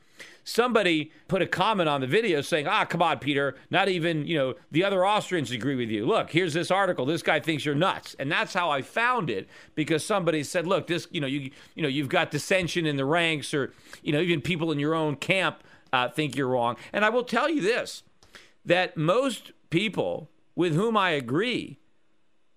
somebody 0.43 1.11
put 1.27 1.41
a 1.41 1.47
comment 1.47 1.89
on 1.89 2.01
the 2.01 2.07
video 2.07 2.41
saying, 2.41 2.67
"Ah, 2.67 2.85
come 2.85 3.01
on, 3.01 3.19
Peter, 3.19 3.55
not 3.69 3.89
even, 3.89 4.25
you 4.25 4.37
know, 4.37 4.55
the 4.71 4.83
other 4.83 5.05
Austrians 5.05 5.51
agree 5.51 5.75
with 5.75 5.89
you. 5.89 6.05
Look, 6.05 6.31
here's 6.31 6.53
this 6.53 6.71
article. 6.71 7.05
This 7.05 7.21
guy 7.21 7.39
thinks 7.39 7.65
you're 7.65 7.75
nuts." 7.75 8.15
And 8.19 8.31
that's 8.31 8.53
how 8.53 8.69
I 8.69 8.81
found 8.81 9.29
it 9.29 9.49
because 9.75 10.03
somebody 10.03 10.43
said, 10.43 10.67
"Look, 10.67 10.87
this, 10.87 11.07
you 11.11 11.21
know, 11.21 11.27
you 11.27 11.51
you 11.75 11.83
know, 11.83 11.89
you've 11.89 12.09
got 12.09 12.31
dissension 12.31 12.85
in 12.85 12.97
the 12.97 13.05
ranks 13.05 13.53
or, 13.53 13.73
you 14.01 14.11
know, 14.11 14.21
even 14.21 14.41
people 14.41 14.71
in 14.71 14.79
your 14.79 14.95
own 14.95 15.15
camp 15.15 15.63
uh, 15.93 16.09
think 16.09 16.35
you're 16.35 16.47
wrong." 16.47 16.77
And 16.93 17.05
I 17.05 17.09
will 17.09 17.23
tell 17.23 17.49
you 17.49 17.61
this 17.61 18.03
that 18.65 18.95
most 18.95 19.51
people 19.69 20.29
with 20.55 20.75
whom 20.75 20.95
I 20.95 21.11
agree 21.11 21.79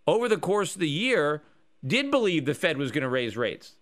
over 0.07 0.29
the 0.29 0.37
course 0.37 0.75
of 0.75 0.81
the 0.81 0.89
year 0.89 1.43
did 1.87 2.11
believe 2.11 2.45
the 2.45 2.55
Fed 2.55 2.77
was 2.77 2.91
going 2.91 3.03
to 3.03 3.09
raise 3.09 3.37
rates. 3.37 3.77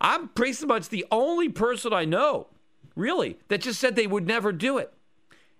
I'm 0.00 0.28
pretty 0.28 0.66
much 0.66 0.88
the 0.88 1.06
only 1.10 1.48
person 1.48 1.92
I 1.92 2.04
know 2.04 2.48
really, 2.96 3.38
that 3.48 3.60
just 3.60 3.78
said 3.78 3.94
they 3.94 4.06
would 4.06 4.26
never 4.26 4.50
do 4.50 4.78
it. 4.78 4.92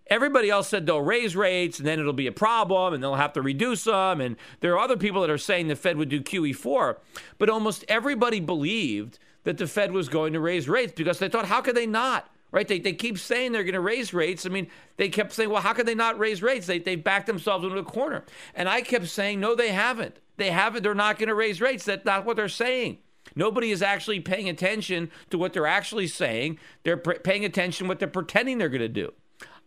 Everybody 0.09 0.51
else 0.51 0.69
said 0.69 0.87
they'll 0.87 1.01
raise 1.01 1.35
rates 1.35 1.79
and 1.79 1.87
then 1.87 1.99
it'll 1.99 2.13
be 2.13 2.29
a 2.29 2.33
problem 2.33 2.95
and 2.95 3.03
they'll 3.03 3.17
have 3.17 3.33
to 3.33 3.43
reduce 3.43 3.85
them. 3.85 4.21
And 4.21 4.37
there 4.61 4.73
are 4.75 4.79
other 4.79 4.97
people 4.97 5.21
that 5.21 5.31
are 5.31 5.39
saying 5.39 5.67
the 5.67 5.75
Fed 5.75 5.97
would 5.97 6.09
do 6.09 6.21
QE4. 6.21 6.97
But 7.39 7.51
almost 7.51 7.85
everybody 7.89 8.39
believed 8.39 9.19
that 9.43 9.59
the 9.59 9.67
Fed 9.67 9.93
was 9.93 10.09
going 10.09 10.33
to 10.33 10.41
raise 10.41 10.69
rates 10.69 10.93
because 10.97 11.19
they 11.19 11.29
thought, 11.29 11.47
how 11.47 11.61
could 11.61 11.77
they 11.77 11.87
not? 11.87 12.31
Right? 12.53 12.69
They, 12.69 12.79
they 12.79 12.93
keep 12.93 13.19
saying 13.19 13.51
they're 13.51 13.65
going 13.65 13.75
to 13.75 13.81
raise 13.81 14.15
rates. 14.15 14.47
I 14.47 14.49
mean, 14.49 14.69
they 14.97 15.09
kept 15.09 15.33
saying, 15.33 15.51
well, 15.51 15.61
how 15.61 15.73
could 15.73 15.87
they 15.87 15.95
not 15.95 16.19
raise 16.19 16.41
rates? 16.41 16.69
They, 16.69 16.79
they 16.79 16.95
backed 16.95 17.27
themselves 17.27 17.65
into 17.65 17.77
a 17.77 17.85
corner. 17.85 18.25
And 18.55 18.69
I 18.69 18.83
kept 18.83 19.09
saying, 19.09 19.41
no, 19.41 19.57
they 19.57 19.71
haven't. 19.71 20.19
They 20.37 20.51
haven't. 20.51 20.85
They're 20.85 20.95
not 20.95 21.19
going 21.19 21.29
to 21.29 21.35
raise 21.35 21.61
rates. 21.61 21.85
That's 21.85 22.05
not 22.05 22.25
what 22.25 22.37
they're 22.37 22.49
saying. 22.49 22.99
Nobody 23.37 23.71
is 23.71 23.83
actually 23.83 24.21
paying 24.21 24.49
attention 24.49 25.11
to 25.31 25.39
what 25.39 25.53
they're 25.53 25.67
actually 25.67 26.09
saying. 26.09 26.59
They're 26.83 26.97
paying 26.97 27.45
attention 27.45 27.87
what 27.87 28.01
they're 28.01 28.09
pretending 28.09 28.59
they're 28.59 28.69
going 28.71 28.81
to 28.81 28.89
do. 28.89 29.13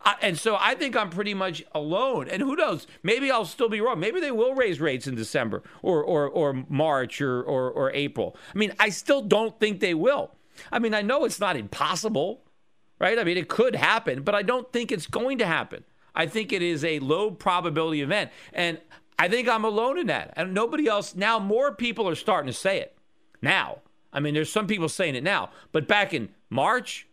I, 0.01 0.15
and 0.21 0.37
so 0.37 0.57
I 0.59 0.75
think 0.75 0.95
I'm 0.95 1.09
pretty 1.09 1.33
much 1.33 1.63
alone. 1.73 2.27
And 2.29 2.41
who 2.41 2.55
knows? 2.55 2.87
Maybe 3.03 3.29
I'll 3.29 3.45
still 3.45 3.69
be 3.69 3.81
wrong. 3.81 3.99
Maybe 3.99 4.19
they 4.19 4.31
will 4.31 4.55
raise 4.55 4.79
rates 4.79 5.07
in 5.07 5.15
December 5.15 5.61
or 5.81 6.03
or, 6.03 6.27
or 6.27 6.65
March 6.67 7.21
or, 7.21 7.41
or 7.41 7.69
or 7.69 7.91
April. 7.91 8.35
I 8.53 8.57
mean, 8.57 8.73
I 8.79 8.89
still 8.89 9.21
don't 9.21 9.59
think 9.59 9.79
they 9.79 9.93
will. 9.93 10.31
I 10.71 10.79
mean, 10.79 10.93
I 10.93 11.01
know 11.01 11.25
it's 11.25 11.39
not 11.39 11.55
impossible, 11.55 12.41
right? 12.97 13.19
I 13.19 13.23
mean, 13.23 13.37
it 13.37 13.47
could 13.47 13.75
happen, 13.75 14.23
but 14.23 14.35
I 14.35 14.41
don't 14.41 14.71
think 14.73 14.91
it's 14.91 15.07
going 15.07 15.37
to 15.37 15.45
happen. 15.45 15.83
I 16.15 16.25
think 16.25 16.51
it 16.51 16.61
is 16.61 16.83
a 16.83 16.99
low 16.99 17.31
probability 17.31 18.01
event. 18.01 18.31
And 18.51 18.79
I 19.17 19.27
think 19.27 19.47
I'm 19.47 19.63
alone 19.63 19.97
in 19.97 20.07
that. 20.07 20.33
And 20.35 20.53
nobody 20.53 20.87
else 20.87 21.15
now 21.15 21.39
more 21.39 21.73
people 21.73 22.09
are 22.09 22.15
starting 22.15 22.51
to 22.51 22.57
say 22.57 22.79
it 22.79 22.97
now. 23.41 23.79
I 24.11 24.19
mean, 24.19 24.33
there's 24.33 24.51
some 24.51 24.67
people 24.67 24.89
saying 24.89 25.15
it 25.15 25.23
now, 25.23 25.51
but 25.71 25.87
back 25.87 26.13
in 26.13 26.29
March, 26.49 27.07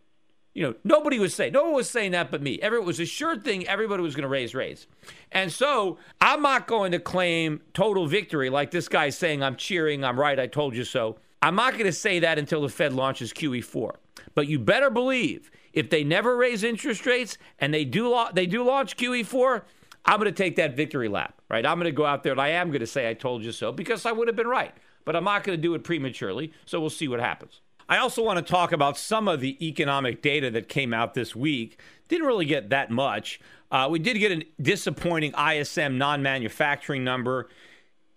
you 0.55 0.63
know, 0.63 0.75
nobody 0.85 1.19
was 1.19 1.35
saying, 1.35 1.53
no 1.53 1.65
one 1.65 1.75
was 1.75 1.91
saying 1.91 2.13
that 2.13 2.31
but 2.31 2.41
me. 2.41 2.59
Every, 2.63 2.79
it 2.79 2.85
was 2.85 2.99
a 2.99 3.05
sure 3.05 3.39
thing 3.39 3.67
everybody 3.69 4.03
was 4.03 4.15
going 4.15 4.23
to 4.23 4.29
raise 4.29 4.55
rates. 4.55 4.87
And 5.31 5.53
so 5.53 5.99
I'm 6.19 6.41
not 6.41 6.67
going 6.67 6.93
to 6.93 6.99
claim 6.99 7.61
total 7.75 8.07
victory 8.07 8.49
like 8.49 8.71
this 8.71 8.89
guy 8.89 9.11
saying, 9.11 9.43
I'm 9.43 9.57
cheering, 9.57 10.03
I'm 10.03 10.19
right, 10.19 10.41
I 10.41 10.47
told 10.47 10.75
you 10.75 10.85
so. 10.85 11.19
I'm 11.43 11.57
not 11.57 11.75
going 11.75 11.85
to 11.85 11.93
say 11.93 12.21
that 12.21 12.39
until 12.39 12.63
the 12.63 12.71
Fed 12.71 12.95
launches 12.95 13.35
QE4. 13.35 13.97
But 14.35 14.49
you 14.49 14.59
better 14.59 14.89
believe 14.89 15.51
if 15.75 15.91
they 15.91 16.03
never 16.03 16.39
raise 16.39 16.65
interest 16.65 17.05
rates 17.05 17.37
and 17.59 17.75
they 17.75 17.85
do, 17.85 18.19
they 18.33 18.47
do 18.47 18.65
launch 18.65 18.97
QE4, 18.97 19.61
I'm 20.07 20.19
going 20.19 20.33
to 20.33 20.33
take 20.33 20.57
that 20.57 20.75
victory 20.75 21.09
lap, 21.09 21.39
right? 21.51 21.67
I'm 21.67 21.77
going 21.77 21.85
to 21.85 21.93
go 21.93 22.07
out 22.07 22.23
there 22.23 22.33
and 22.33 22.41
I 22.41 22.49
am 22.49 22.69
going 22.69 22.81
to 22.81 22.87
say, 22.87 23.11
I 23.11 23.13
told 23.13 23.45
you 23.45 23.53
so 23.53 23.73
because 23.73 24.07
I 24.07 24.13
would 24.13 24.27
have 24.27 24.37
been 24.37 24.47
right 24.47 24.73
but 25.07 25.17
I'm 25.17 25.25
not 25.25 25.45
going 25.45 25.57
to 25.57 25.63
do 25.63 25.73
it 25.75 25.85
prematurely. 25.85 26.53
So 26.67 26.79
we'll 26.79 26.91
see 26.91 27.09
what 27.09 27.21
happens. 27.21 27.63
I 27.89 27.99
also 27.99 28.23
want 28.23 28.45
to 28.45 28.53
talk 28.53 28.73
about 28.73 28.99
some 28.99 29.29
of 29.29 29.41
the 29.41 29.65
economic 29.67 30.21
data 30.21 30.51
that 30.51 30.69
came 30.69 30.93
out 30.93 31.15
this 31.15 31.35
week. 31.35 31.81
Didn't 32.09 32.27
really 32.27 32.45
get 32.45 32.69
that 32.71 32.91
much. 32.91 33.41
Uh, 33.71 33.89
we 33.91 34.01
did 34.01 34.19
get 34.19 34.33
a 34.33 34.45
disappointing 34.61 35.33
ISM 35.35 35.97
non 35.97 36.23
manufacturing 36.23 37.05
number. 37.05 37.49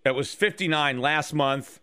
It 0.04 0.14
was 0.14 0.34
59 0.34 1.00
last 1.00 1.32
month. 1.32 1.80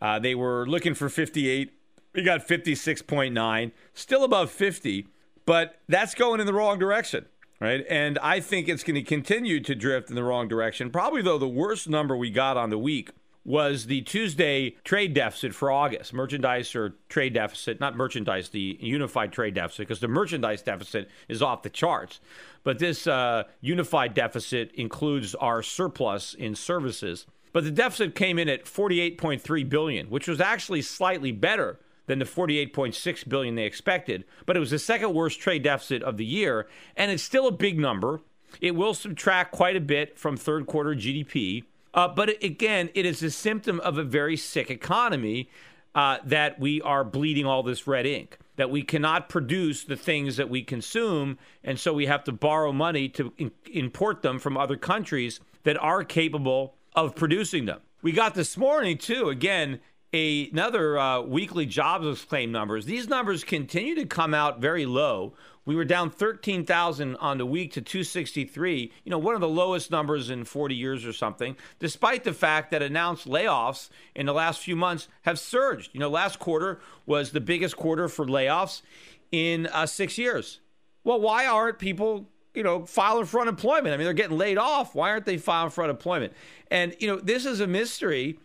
Uh, 0.00 0.18
they 0.18 0.34
were 0.34 0.66
looking 0.66 0.94
for 0.94 1.08
58. 1.08 1.72
We 2.14 2.22
got 2.22 2.46
56.9, 2.46 3.72
still 3.94 4.24
above 4.24 4.50
50, 4.50 5.06
but 5.46 5.76
that's 5.88 6.14
going 6.14 6.40
in 6.40 6.46
the 6.46 6.52
wrong 6.52 6.78
direction, 6.78 7.26
right? 7.60 7.84
And 7.88 8.18
I 8.18 8.40
think 8.40 8.68
it's 8.68 8.82
going 8.82 8.96
to 8.96 9.02
continue 9.02 9.60
to 9.60 9.76
drift 9.76 10.10
in 10.10 10.16
the 10.16 10.24
wrong 10.24 10.48
direction. 10.48 10.90
Probably, 10.90 11.22
though, 11.22 11.38
the 11.38 11.46
worst 11.46 11.88
number 11.88 12.16
we 12.16 12.30
got 12.30 12.56
on 12.56 12.70
the 12.70 12.78
week 12.78 13.10
was 13.44 13.86
the 13.86 14.02
Tuesday 14.02 14.76
trade 14.84 15.14
deficit 15.14 15.54
for 15.54 15.70
August, 15.70 16.12
merchandise 16.12 16.74
or 16.74 16.96
trade 17.08 17.34
deficit, 17.34 17.80
not 17.80 17.96
merchandise, 17.96 18.50
the 18.50 18.76
unified 18.80 19.32
trade 19.32 19.54
deficit, 19.54 19.88
because 19.88 20.00
the 20.00 20.08
merchandise 20.08 20.62
deficit 20.62 21.08
is 21.28 21.42
off 21.42 21.62
the 21.62 21.70
charts. 21.70 22.20
But 22.62 22.78
this 22.78 23.06
uh, 23.06 23.44
unified 23.60 24.14
deficit 24.14 24.72
includes 24.74 25.34
our 25.34 25.62
surplus 25.62 26.34
in 26.34 26.54
services. 26.54 27.26
But 27.52 27.64
the 27.64 27.70
deficit 27.70 28.14
came 28.14 28.38
in 28.38 28.48
at 28.48 28.64
48.3 28.64 29.68
billion, 29.68 30.06
which 30.08 30.28
was 30.28 30.40
actually 30.40 30.82
slightly 30.82 31.32
better 31.32 31.80
than 32.06 32.18
the 32.18 32.24
48.6 32.24 33.28
billion 33.28 33.54
they 33.54 33.64
expected, 33.64 34.24
but 34.44 34.56
it 34.56 34.60
was 34.60 34.70
the 34.70 34.78
second 34.78 35.14
worst 35.14 35.38
trade 35.40 35.62
deficit 35.62 36.02
of 36.02 36.16
the 36.16 36.24
year, 36.24 36.68
and 36.96 37.10
it's 37.10 37.22
still 37.22 37.46
a 37.46 37.52
big 37.52 37.78
number. 37.78 38.20
It 38.60 38.74
will 38.74 38.94
subtract 38.94 39.52
quite 39.52 39.76
a 39.76 39.80
bit 39.80 40.18
from 40.18 40.36
third 40.36 40.66
quarter 40.66 40.94
GDP, 40.94 41.64
uh, 41.94 42.08
but 42.08 42.42
again, 42.42 42.90
it 42.94 43.04
is 43.06 43.22
a 43.22 43.30
symptom 43.30 43.80
of 43.80 43.98
a 43.98 44.04
very 44.04 44.36
sick 44.36 44.70
economy 44.70 45.48
uh, 45.94 46.18
that 46.24 46.60
we 46.60 46.80
are 46.82 47.04
bleeding 47.04 47.46
all 47.46 47.62
this 47.62 47.86
red 47.86 48.06
ink. 48.06 48.38
That 48.56 48.70
we 48.70 48.82
cannot 48.82 49.28
produce 49.28 49.84
the 49.84 49.96
things 49.96 50.36
that 50.36 50.50
we 50.50 50.62
consume, 50.62 51.38
and 51.64 51.80
so 51.80 51.94
we 51.94 52.06
have 52.06 52.24
to 52.24 52.32
borrow 52.32 52.72
money 52.72 53.08
to 53.10 53.32
in- 53.38 53.52
import 53.72 54.22
them 54.22 54.38
from 54.38 54.56
other 54.56 54.76
countries 54.76 55.40
that 55.62 55.78
are 55.78 56.04
capable 56.04 56.74
of 56.94 57.16
producing 57.16 57.64
them. 57.64 57.80
We 58.02 58.12
got 58.12 58.34
this 58.34 58.56
morning, 58.56 58.98
too, 58.98 59.28
again, 59.28 59.80
a, 60.12 60.50
another 60.50 60.98
uh, 60.98 61.20
weekly 61.22 61.66
jobs 61.66 62.24
claim 62.24 62.52
numbers. 62.52 62.84
These 62.84 63.08
numbers 63.08 63.44
continue 63.44 63.94
to 63.96 64.06
come 64.06 64.34
out 64.34 64.60
very 64.60 64.86
low. 64.86 65.34
We 65.66 65.76
were 65.76 65.84
down 65.84 66.10
13,000 66.10 67.16
on 67.16 67.38
the 67.38 67.46
week 67.46 67.74
to 67.74 67.82
263, 67.82 68.92
you 69.04 69.10
know, 69.10 69.18
one 69.18 69.34
of 69.34 69.40
the 69.40 69.48
lowest 69.48 69.90
numbers 69.90 70.30
in 70.30 70.44
40 70.44 70.74
years 70.74 71.04
or 71.04 71.12
something, 71.12 71.56
despite 71.78 72.24
the 72.24 72.32
fact 72.32 72.70
that 72.70 72.82
announced 72.82 73.28
layoffs 73.28 73.90
in 74.14 74.26
the 74.26 74.32
last 74.32 74.60
few 74.60 74.74
months 74.74 75.06
have 75.22 75.38
surged. 75.38 75.90
You 75.92 76.00
know, 76.00 76.08
last 76.08 76.38
quarter 76.38 76.80
was 77.06 77.30
the 77.30 77.40
biggest 77.40 77.76
quarter 77.76 78.08
for 78.08 78.26
layoffs 78.26 78.82
in 79.30 79.66
uh, 79.68 79.86
six 79.86 80.18
years. 80.18 80.60
Well, 81.04 81.20
why 81.20 81.46
aren't 81.46 81.78
people, 81.78 82.26
you 82.54 82.62
know, 82.62 82.84
filing 82.84 83.26
for 83.26 83.40
unemployment? 83.40 83.94
I 83.94 83.96
mean, 83.96 84.04
they're 84.04 84.14
getting 84.14 84.38
laid 84.38 84.58
off. 84.58 84.94
Why 84.94 85.10
aren't 85.10 85.26
they 85.26 85.36
filing 85.36 85.70
for 85.70 85.84
unemployment? 85.84 86.32
And, 86.70 86.96
you 86.98 87.06
know, 87.06 87.16
this 87.16 87.44
is 87.44 87.60
a 87.60 87.66
mystery. 87.66 88.38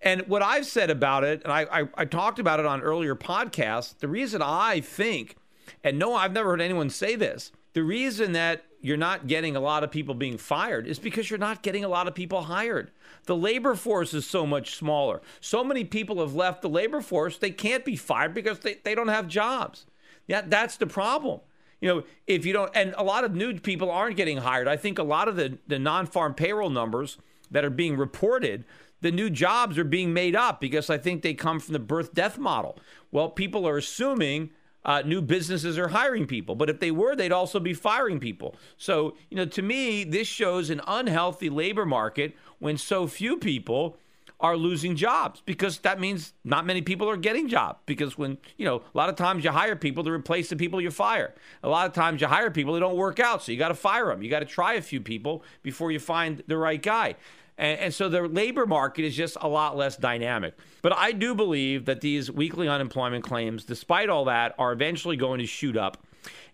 And 0.00 0.22
what 0.28 0.42
I've 0.42 0.66
said 0.66 0.90
about 0.90 1.24
it, 1.24 1.42
and 1.42 1.52
I, 1.52 1.62
I, 1.70 1.88
I 1.94 2.04
talked 2.04 2.38
about 2.38 2.60
it 2.60 2.66
on 2.66 2.80
earlier 2.82 3.14
podcasts, 3.14 3.98
the 3.98 4.08
reason 4.08 4.42
I 4.42 4.80
think 4.80 5.36
and 5.84 5.98
no, 5.98 6.14
I've 6.14 6.32
never 6.32 6.50
heard 6.50 6.60
anyone 6.60 6.90
say 6.90 7.16
this. 7.16 7.52
The 7.74 7.82
reason 7.82 8.32
that 8.32 8.64
you're 8.80 8.96
not 8.96 9.26
getting 9.26 9.56
a 9.56 9.60
lot 9.60 9.84
of 9.84 9.90
people 9.90 10.14
being 10.14 10.38
fired 10.38 10.86
is 10.86 10.98
because 10.98 11.30
you're 11.30 11.38
not 11.38 11.62
getting 11.62 11.84
a 11.84 11.88
lot 11.88 12.08
of 12.08 12.14
people 12.14 12.42
hired. 12.42 12.90
The 13.24 13.36
labor 13.36 13.74
force 13.74 14.12
is 14.12 14.26
so 14.26 14.46
much 14.46 14.74
smaller. 14.74 15.22
So 15.40 15.62
many 15.62 15.84
people 15.84 16.20
have 16.20 16.34
left 16.34 16.62
the 16.62 16.68
labor 16.68 17.00
force, 17.00 17.38
they 17.38 17.50
can't 17.50 17.84
be 17.84 17.96
fired 17.96 18.34
because 18.34 18.60
they, 18.60 18.78
they 18.82 18.94
don't 18.94 19.08
have 19.08 19.28
jobs. 19.28 19.86
Yeah, 20.26 20.42
that's 20.46 20.76
the 20.76 20.86
problem. 20.86 21.40
You 21.80 21.88
know, 21.88 22.02
if 22.26 22.46
you 22.46 22.52
don't, 22.52 22.70
and 22.74 22.94
a 22.96 23.02
lot 23.02 23.24
of 23.24 23.34
new 23.34 23.58
people 23.58 23.90
aren't 23.90 24.16
getting 24.16 24.38
hired. 24.38 24.68
I 24.68 24.76
think 24.76 24.98
a 24.98 25.02
lot 25.02 25.26
of 25.26 25.34
the, 25.36 25.58
the 25.66 25.78
non 25.78 26.06
farm 26.06 26.34
payroll 26.34 26.70
numbers 26.70 27.18
that 27.50 27.64
are 27.64 27.70
being 27.70 27.96
reported, 27.96 28.64
the 29.02 29.12
new 29.12 29.28
jobs 29.28 29.78
are 29.78 29.84
being 29.84 30.12
made 30.12 30.34
up 30.34 30.60
because 30.60 30.88
I 30.88 30.96
think 30.96 31.22
they 31.22 31.34
come 31.34 31.60
from 31.60 31.74
the 31.74 31.78
birth 31.78 32.14
death 32.14 32.38
model. 32.38 32.78
Well, 33.10 33.28
people 33.28 33.68
are 33.68 33.76
assuming 33.76 34.50
uh, 34.84 35.02
new 35.04 35.20
businesses 35.20 35.78
are 35.78 35.88
hiring 35.88 36.26
people. 36.26 36.54
But 36.54 36.70
if 36.70 36.80
they 36.80 36.90
were, 36.90 37.14
they'd 37.14 37.32
also 37.32 37.60
be 37.60 37.74
firing 37.74 38.18
people. 38.18 38.56
So, 38.76 39.16
you 39.30 39.36
know, 39.36 39.44
to 39.44 39.62
me, 39.62 40.04
this 40.04 40.26
shows 40.26 40.70
an 40.70 40.80
unhealthy 40.86 41.50
labor 41.50 41.84
market 41.84 42.34
when 42.58 42.78
so 42.78 43.06
few 43.06 43.36
people 43.36 43.96
are 44.42 44.56
losing 44.56 44.96
jobs 44.96 45.40
because 45.46 45.78
that 45.78 46.00
means 46.00 46.34
not 46.44 46.66
many 46.66 46.82
people 46.82 47.08
are 47.08 47.16
getting 47.16 47.48
jobs 47.48 47.78
because 47.86 48.18
when 48.18 48.36
you 48.58 48.66
know 48.66 48.78
a 48.78 48.96
lot 48.98 49.08
of 49.08 49.14
times 49.14 49.44
you 49.44 49.50
hire 49.50 49.76
people 49.76 50.02
to 50.02 50.10
replace 50.10 50.48
the 50.50 50.56
people 50.56 50.80
you 50.80 50.90
fire 50.90 51.32
a 51.62 51.68
lot 51.68 51.86
of 51.86 51.94
times 51.94 52.20
you 52.20 52.26
hire 52.26 52.50
people 52.50 52.74
that 52.74 52.80
don't 52.80 52.96
work 52.96 53.20
out 53.20 53.42
so 53.42 53.52
you 53.52 53.58
got 53.58 53.68
to 53.68 53.74
fire 53.74 54.08
them 54.08 54.22
you 54.22 54.28
got 54.28 54.40
to 54.40 54.44
try 54.44 54.74
a 54.74 54.82
few 54.82 55.00
people 55.00 55.44
before 55.62 55.92
you 55.92 56.00
find 56.00 56.42
the 56.48 56.56
right 56.56 56.82
guy 56.82 57.14
and, 57.58 57.78
and, 57.78 57.94
so 57.94 58.08
the 58.08 58.22
labor 58.22 58.66
market 58.66 59.04
is 59.04 59.14
just 59.14 59.36
a 59.40 59.46
lot 59.46 59.76
less 59.76 59.96
dynamic. 59.96 60.54
But 60.80 60.94
I 60.94 61.12
do 61.12 61.34
believe 61.34 61.84
that 61.84 62.00
these 62.00 62.30
weekly 62.30 62.66
unemployment 62.66 63.24
claims, 63.24 63.64
despite 63.64 64.08
all 64.08 64.24
that, 64.24 64.54
are 64.58 64.72
eventually 64.72 65.16
going 65.16 65.38
to 65.38 65.46
shoot 65.46 65.76
up. 65.76 65.98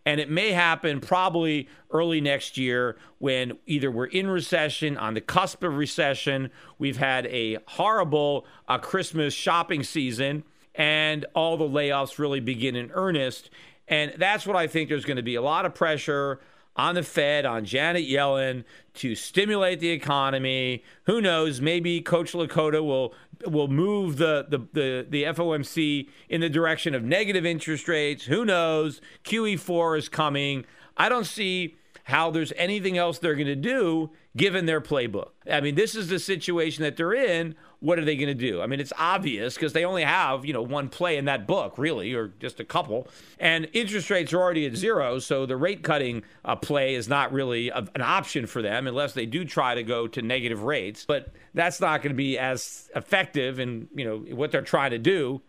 And 0.08 0.20
it 0.20 0.30
may 0.30 0.52
happen 0.52 1.02
probably 1.02 1.68
early 1.90 2.22
next 2.22 2.56
year 2.56 2.96
when 3.18 3.58
either 3.66 3.90
we're 3.90 4.06
in 4.06 4.30
recession, 4.30 4.96
on 4.96 5.12
the 5.12 5.20
cusp 5.20 5.62
of 5.62 5.76
recession, 5.76 6.50
we've 6.78 6.96
had 6.96 7.26
a 7.26 7.58
horrible 7.66 8.46
uh, 8.68 8.78
Christmas 8.78 9.34
shopping 9.34 9.82
season, 9.82 10.44
and 10.74 11.26
all 11.34 11.58
the 11.58 11.68
layoffs 11.68 12.18
really 12.18 12.40
begin 12.40 12.74
in 12.74 12.90
earnest. 12.92 13.50
And 13.86 14.14
that's 14.16 14.46
what 14.46 14.56
I 14.56 14.66
think 14.66 14.88
there's 14.88 15.04
going 15.04 15.18
to 15.18 15.22
be 15.22 15.34
a 15.34 15.42
lot 15.42 15.66
of 15.66 15.74
pressure 15.74 16.40
on 16.78 16.94
the 16.94 17.02
Fed, 17.02 17.44
on 17.44 17.64
Janet 17.64 18.08
Yellen 18.08 18.64
to 18.94 19.16
stimulate 19.16 19.80
the 19.80 19.90
economy. 19.90 20.84
Who 21.04 21.20
knows? 21.20 21.60
Maybe 21.60 22.00
Kocherlakota 22.00 22.82
will 22.84 23.12
will 23.46 23.68
move 23.68 24.16
the, 24.16 24.46
the, 24.48 24.58
the, 24.72 25.06
the 25.08 25.22
FOMC 25.22 26.08
in 26.28 26.40
the 26.40 26.48
direction 26.48 26.92
of 26.92 27.04
negative 27.04 27.46
interest 27.46 27.86
rates. 27.86 28.24
Who 28.24 28.44
knows? 28.44 29.00
QE4 29.22 29.98
is 29.98 30.08
coming. 30.08 30.64
I 30.96 31.08
don't 31.08 31.26
see 31.26 31.76
how 32.04 32.32
there's 32.32 32.52
anything 32.56 32.98
else 32.98 33.18
they're 33.18 33.36
going 33.36 33.46
to 33.46 33.54
do 33.54 34.10
given 34.36 34.66
their 34.66 34.80
playbook. 34.80 35.30
I 35.48 35.60
mean, 35.60 35.76
this 35.76 35.94
is 35.94 36.08
the 36.08 36.18
situation 36.18 36.82
that 36.82 36.96
they're 36.96 37.14
in. 37.14 37.54
What 37.80 37.98
are 37.98 38.04
they 38.04 38.16
going 38.16 38.28
to 38.28 38.34
do? 38.34 38.60
I 38.60 38.66
mean, 38.66 38.80
it's 38.80 38.92
obvious 38.98 39.54
because 39.54 39.72
they 39.72 39.84
only 39.84 40.02
have, 40.02 40.44
you 40.44 40.52
know, 40.52 40.62
one 40.62 40.88
play 40.88 41.16
in 41.16 41.26
that 41.26 41.46
book, 41.46 41.78
really, 41.78 42.12
or 42.12 42.28
just 42.40 42.58
a 42.58 42.64
couple. 42.64 43.06
And 43.38 43.68
interest 43.72 44.10
rates 44.10 44.32
are 44.32 44.40
already 44.40 44.66
at 44.66 44.74
zero, 44.74 45.20
so 45.20 45.46
the 45.46 45.56
rate 45.56 45.84
cutting 45.84 46.24
uh, 46.44 46.56
play 46.56 46.94
is 46.94 47.08
not 47.08 47.32
really 47.32 47.68
a, 47.68 47.86
an 47.94 48.02
option 48.02 48.46
for 48.46 48.62
them 48.62 48.86
unless 48.88 49.12
they 49.12 49.26
do 49.26 49.44
try 49.44 49.76
to 49.76 49.84
go 49.84 50.08
to 50.08 50.22
negative 50.22 50.64
rates. 50.64 51.04
But 51.06 51.32
that's 51.54 51.80
not 51.80 52.02
going 52.02 52.12
to 52.12 52.16
be 52.16 52.36
as 52.36 52.90
effective 52.96 53.60
in, 53.60 53.88
you 53.94 54.04
know, 54.04 54.18
what 54.34 54.50
they're 54.50 54.62
trying 54.62 54.90
to 54.90 54.98
do. 54.98 55.40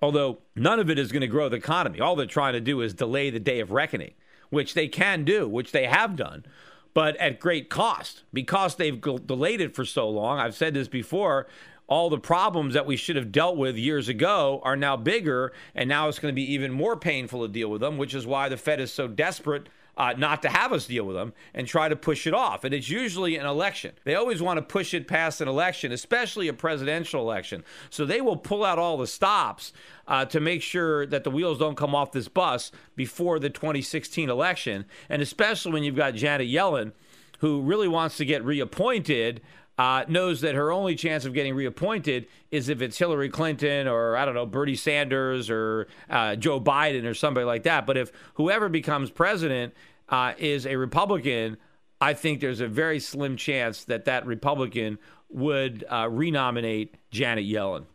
Although 0.00 0.38
none 0.56 0.80
of 0.80 0.90
it 0.90 0.98
is 0.98 1.10
going 1.12 1.20
to 1.22 1.28
grow 1.28 1.48
the 1.48 1.56
economy. 1.56 2.00
All 2.00 2.16
they're 2.16 2.26
trying 2.26 2.54
to 2.54 2.60
do 2.60 2.80
is 2.80 2.94
delay 2.94 3.30
the 3.30 3.40
day 3.40 3.60
of 3.60 3.70
reckoning 3.70 4.14
which 4.52 4.74
they 4.74 4.86
can 4.86 5.24
do, 5.24 5.48
which 5.48 5.72
they 5.72 5.86
have 5.86 6.14
done, 6.14 6.44
but 6.92 7.16
at 7.16 7.40
great 7.40 7.70
cost 7.70 8.22
because 8.34 8.76
they've 8.76 9.00
delayed 9.00 9.62
it 9.62 9.74
for 9.74 9.86
so 9.86 10.06
long. 10.06 10.38
I've 10.38 10.54
said 10.54 10.74
this 10.74 10.88
before. 10.88 11.46
All 11.92 12.08
the 12.08 12.16
problems 12.16 12.72
that 12.72 12.86
we 12.86 12.96
should 12.96 13.16
have 13.16 13.30
dealt 13.30 13.58
with 13.58 13.76
years 13.76 14.08
ago 14.08 14.62
are 14.64 14.76
now 14.76 14.96
bigger, 14.96 15.52
and 15.74 15.90
now 15.90 16.08
it's 16.08 16.18
going 16.18 16.32
to 16.32 16.34
be 16.34 16.54
even 16.54 16.72
more 16.72 16.96
painful 16.96 17.42
to 17.42 17.52
deal 17.52 17.68
with 17.68 17.82
them, 17.82 17.98
which 17.98 18.14
is 18.14 18.26
why 18.26 18.48
the 18.48 18.56
Fed 18.56 18.80
is 18.80 18.90
so 18.90 19.06
desperate 19.06 19.68
uh, 19.98 20.14
not 20.16 20.40
to 20.40 20.48
have 20.48 20.72
us 20.72 20.86
deal 20.86 21.04
with 21.04 21.16
them 21.16 21.34
and 21.52 21.68
try 21.68 21.90
to 21.90 21.94
push 21.94 22.26
it 22.26 22.32
off. 22.32 22.64
And 22.64 22.72
it's 22.72 22.88
usually 22.88 23.36
an 23.36 23.44
election. 23.44 23.92
They 24.04 24.14
always 24.14 24.40
want 24.40 24.56
to 24.56 24.62
push 24.62 24.94
it 24.94 25.06
past 25.06 25.42
an 25.42 25.48
election, 25.48 25.92
especially 25.92 26.48
a 26.48 26.54
presidential 26.54 27.20
election. 27.20 27.62
So 27.90 28.06
they 28.06 28.22
will 28.22 28.38
pull 28.38 28.64
out 28.64 28.78
all 28.78 28.96
the 28.96 29.06
stops 29.06 29.74
uh, 30.08 30.24
to 30.24 30.40
make 30.40 30.62
sure 30.62 31.04
that 31.04 31.24
the 31.24 31.30
wheels 31.30 31.58
don't 31.58 31.76
come 31.76 31.94
off 31.94 32.12
this 32.12 32.26
bus 32.26 32.72
before 32.96 33.38
the 33.38 33.50
2016 33.50 34.30
election. 34.30 34.86
And 35.10 35.20
especially 35.20 35.72
when 35.72 35.82
you've 35.82 35.94
got 35.94 36.14
Janet 36.14 36.48
Yellen, 36.48 36.92
who 37.40 37.60
really 37.60 37.88
wants 37.88 38.16
to 38.16 38.24
get 38.24 38.42
reappointed 38.44 39.42
uh, 39.78 40.04
knows 40.08 40.42
that 40.42 40.54
her 40.54 40.70
only 40.70 40.94
chance 40.94 41.24
of 41.24 41.32
getting 41.32 41.54
reappointed 41.54 42.26
is 42.50 42.68
if 42.68 42.82
it's 42.82 42.98
Hillary 42.98 43.28
Clinton 43.28 43.88
or, 43.88 44.16
I 44.16 44.24
don't 44.24 44.34
know, 44.34 44.46
Bernie 44.46 44.74
Sanders 44.74 45.50
or 45.50 45.86
uh, 46.10 46.36
Joe 46.36 46.60
Biden 46.60 47.04
or 47.04 47.14
somebody 47.14 47.46
like 47.46 47.62
that. 47.64 47.86
But 47.86 47.96
if 47.96 48.12
whoever 48.34 48.68
becomes 48.68 49.10
president 49.10 49.74
uh, 50.08 50.34
is 50.38 50.66
a 50.66 50.76
Republican, 50.76 51.56
I 52.00 52.14
think 52.14 52.40
there's 52.40 52.60
a 52.60 52.68
very 52.68 53.00
slim 53.00 53.36
chance 53.36 53.84
that 53.84 54.04
that 54.04 54.26
Republican 54.26 54.98
would 55.30 55.84
uh, 55.90 56.08
renominate 56.10 56.96
Janet 57.10 57.44
Yellen. 57.46 57.86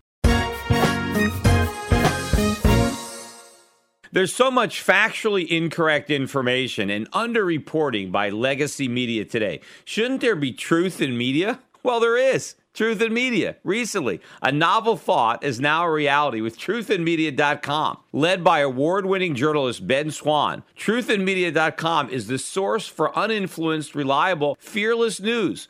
There's 4.11 4.33
so 4.33 4.49
much 4.49 4.83
factually 4.83 5.47
incorrect 5.47 6.09
information 6.09 6.89
and 6.89 7.11
underreporting 7.11 8.11
by 8.11 8.29
legacy 8.29 8.87
media 8.87 9.25
today. 9.25 9.59
Shouldn't 9.83 10.21
there 10.21 10.35
be 10.35 10.53
truth 10.53 11.01
in 11.01 11.17
media? 11.17 11.59
Well, 11.87 12.01
there 12.01 12.17
is. 12.17 12.55
Truth 12.73 13.01
in 13.01 13.13
Media. 13.13 13.55
Recently, 13.63 14.19
a 14.41 14.51
novel 14.51 14.97
thought 14.97 15.41
is 15.41 15.61
now 15.61 15.85
a 15.85 15.89
reality 15.89 16.41
with 16.41 16.59
truthinmedia.com. 16.59 17.99
Led 18.11 18.43
by 18.43 18.59
award 18.59 19.05
winning 19.05 19.35
journalist 19.35 19.87
Ben 19.87 20.11
Swann, 20.11 20.63
truthinmedia.com 20.77 22.09
is 22.09 22.27
the 22.27 22.39
source 22.39 22.87
for 22.87 23.17
uninfluenced, 23.17 23.95
reliable, 23.95 24.57
fearless 24.59 25.21
news 25.21 25.69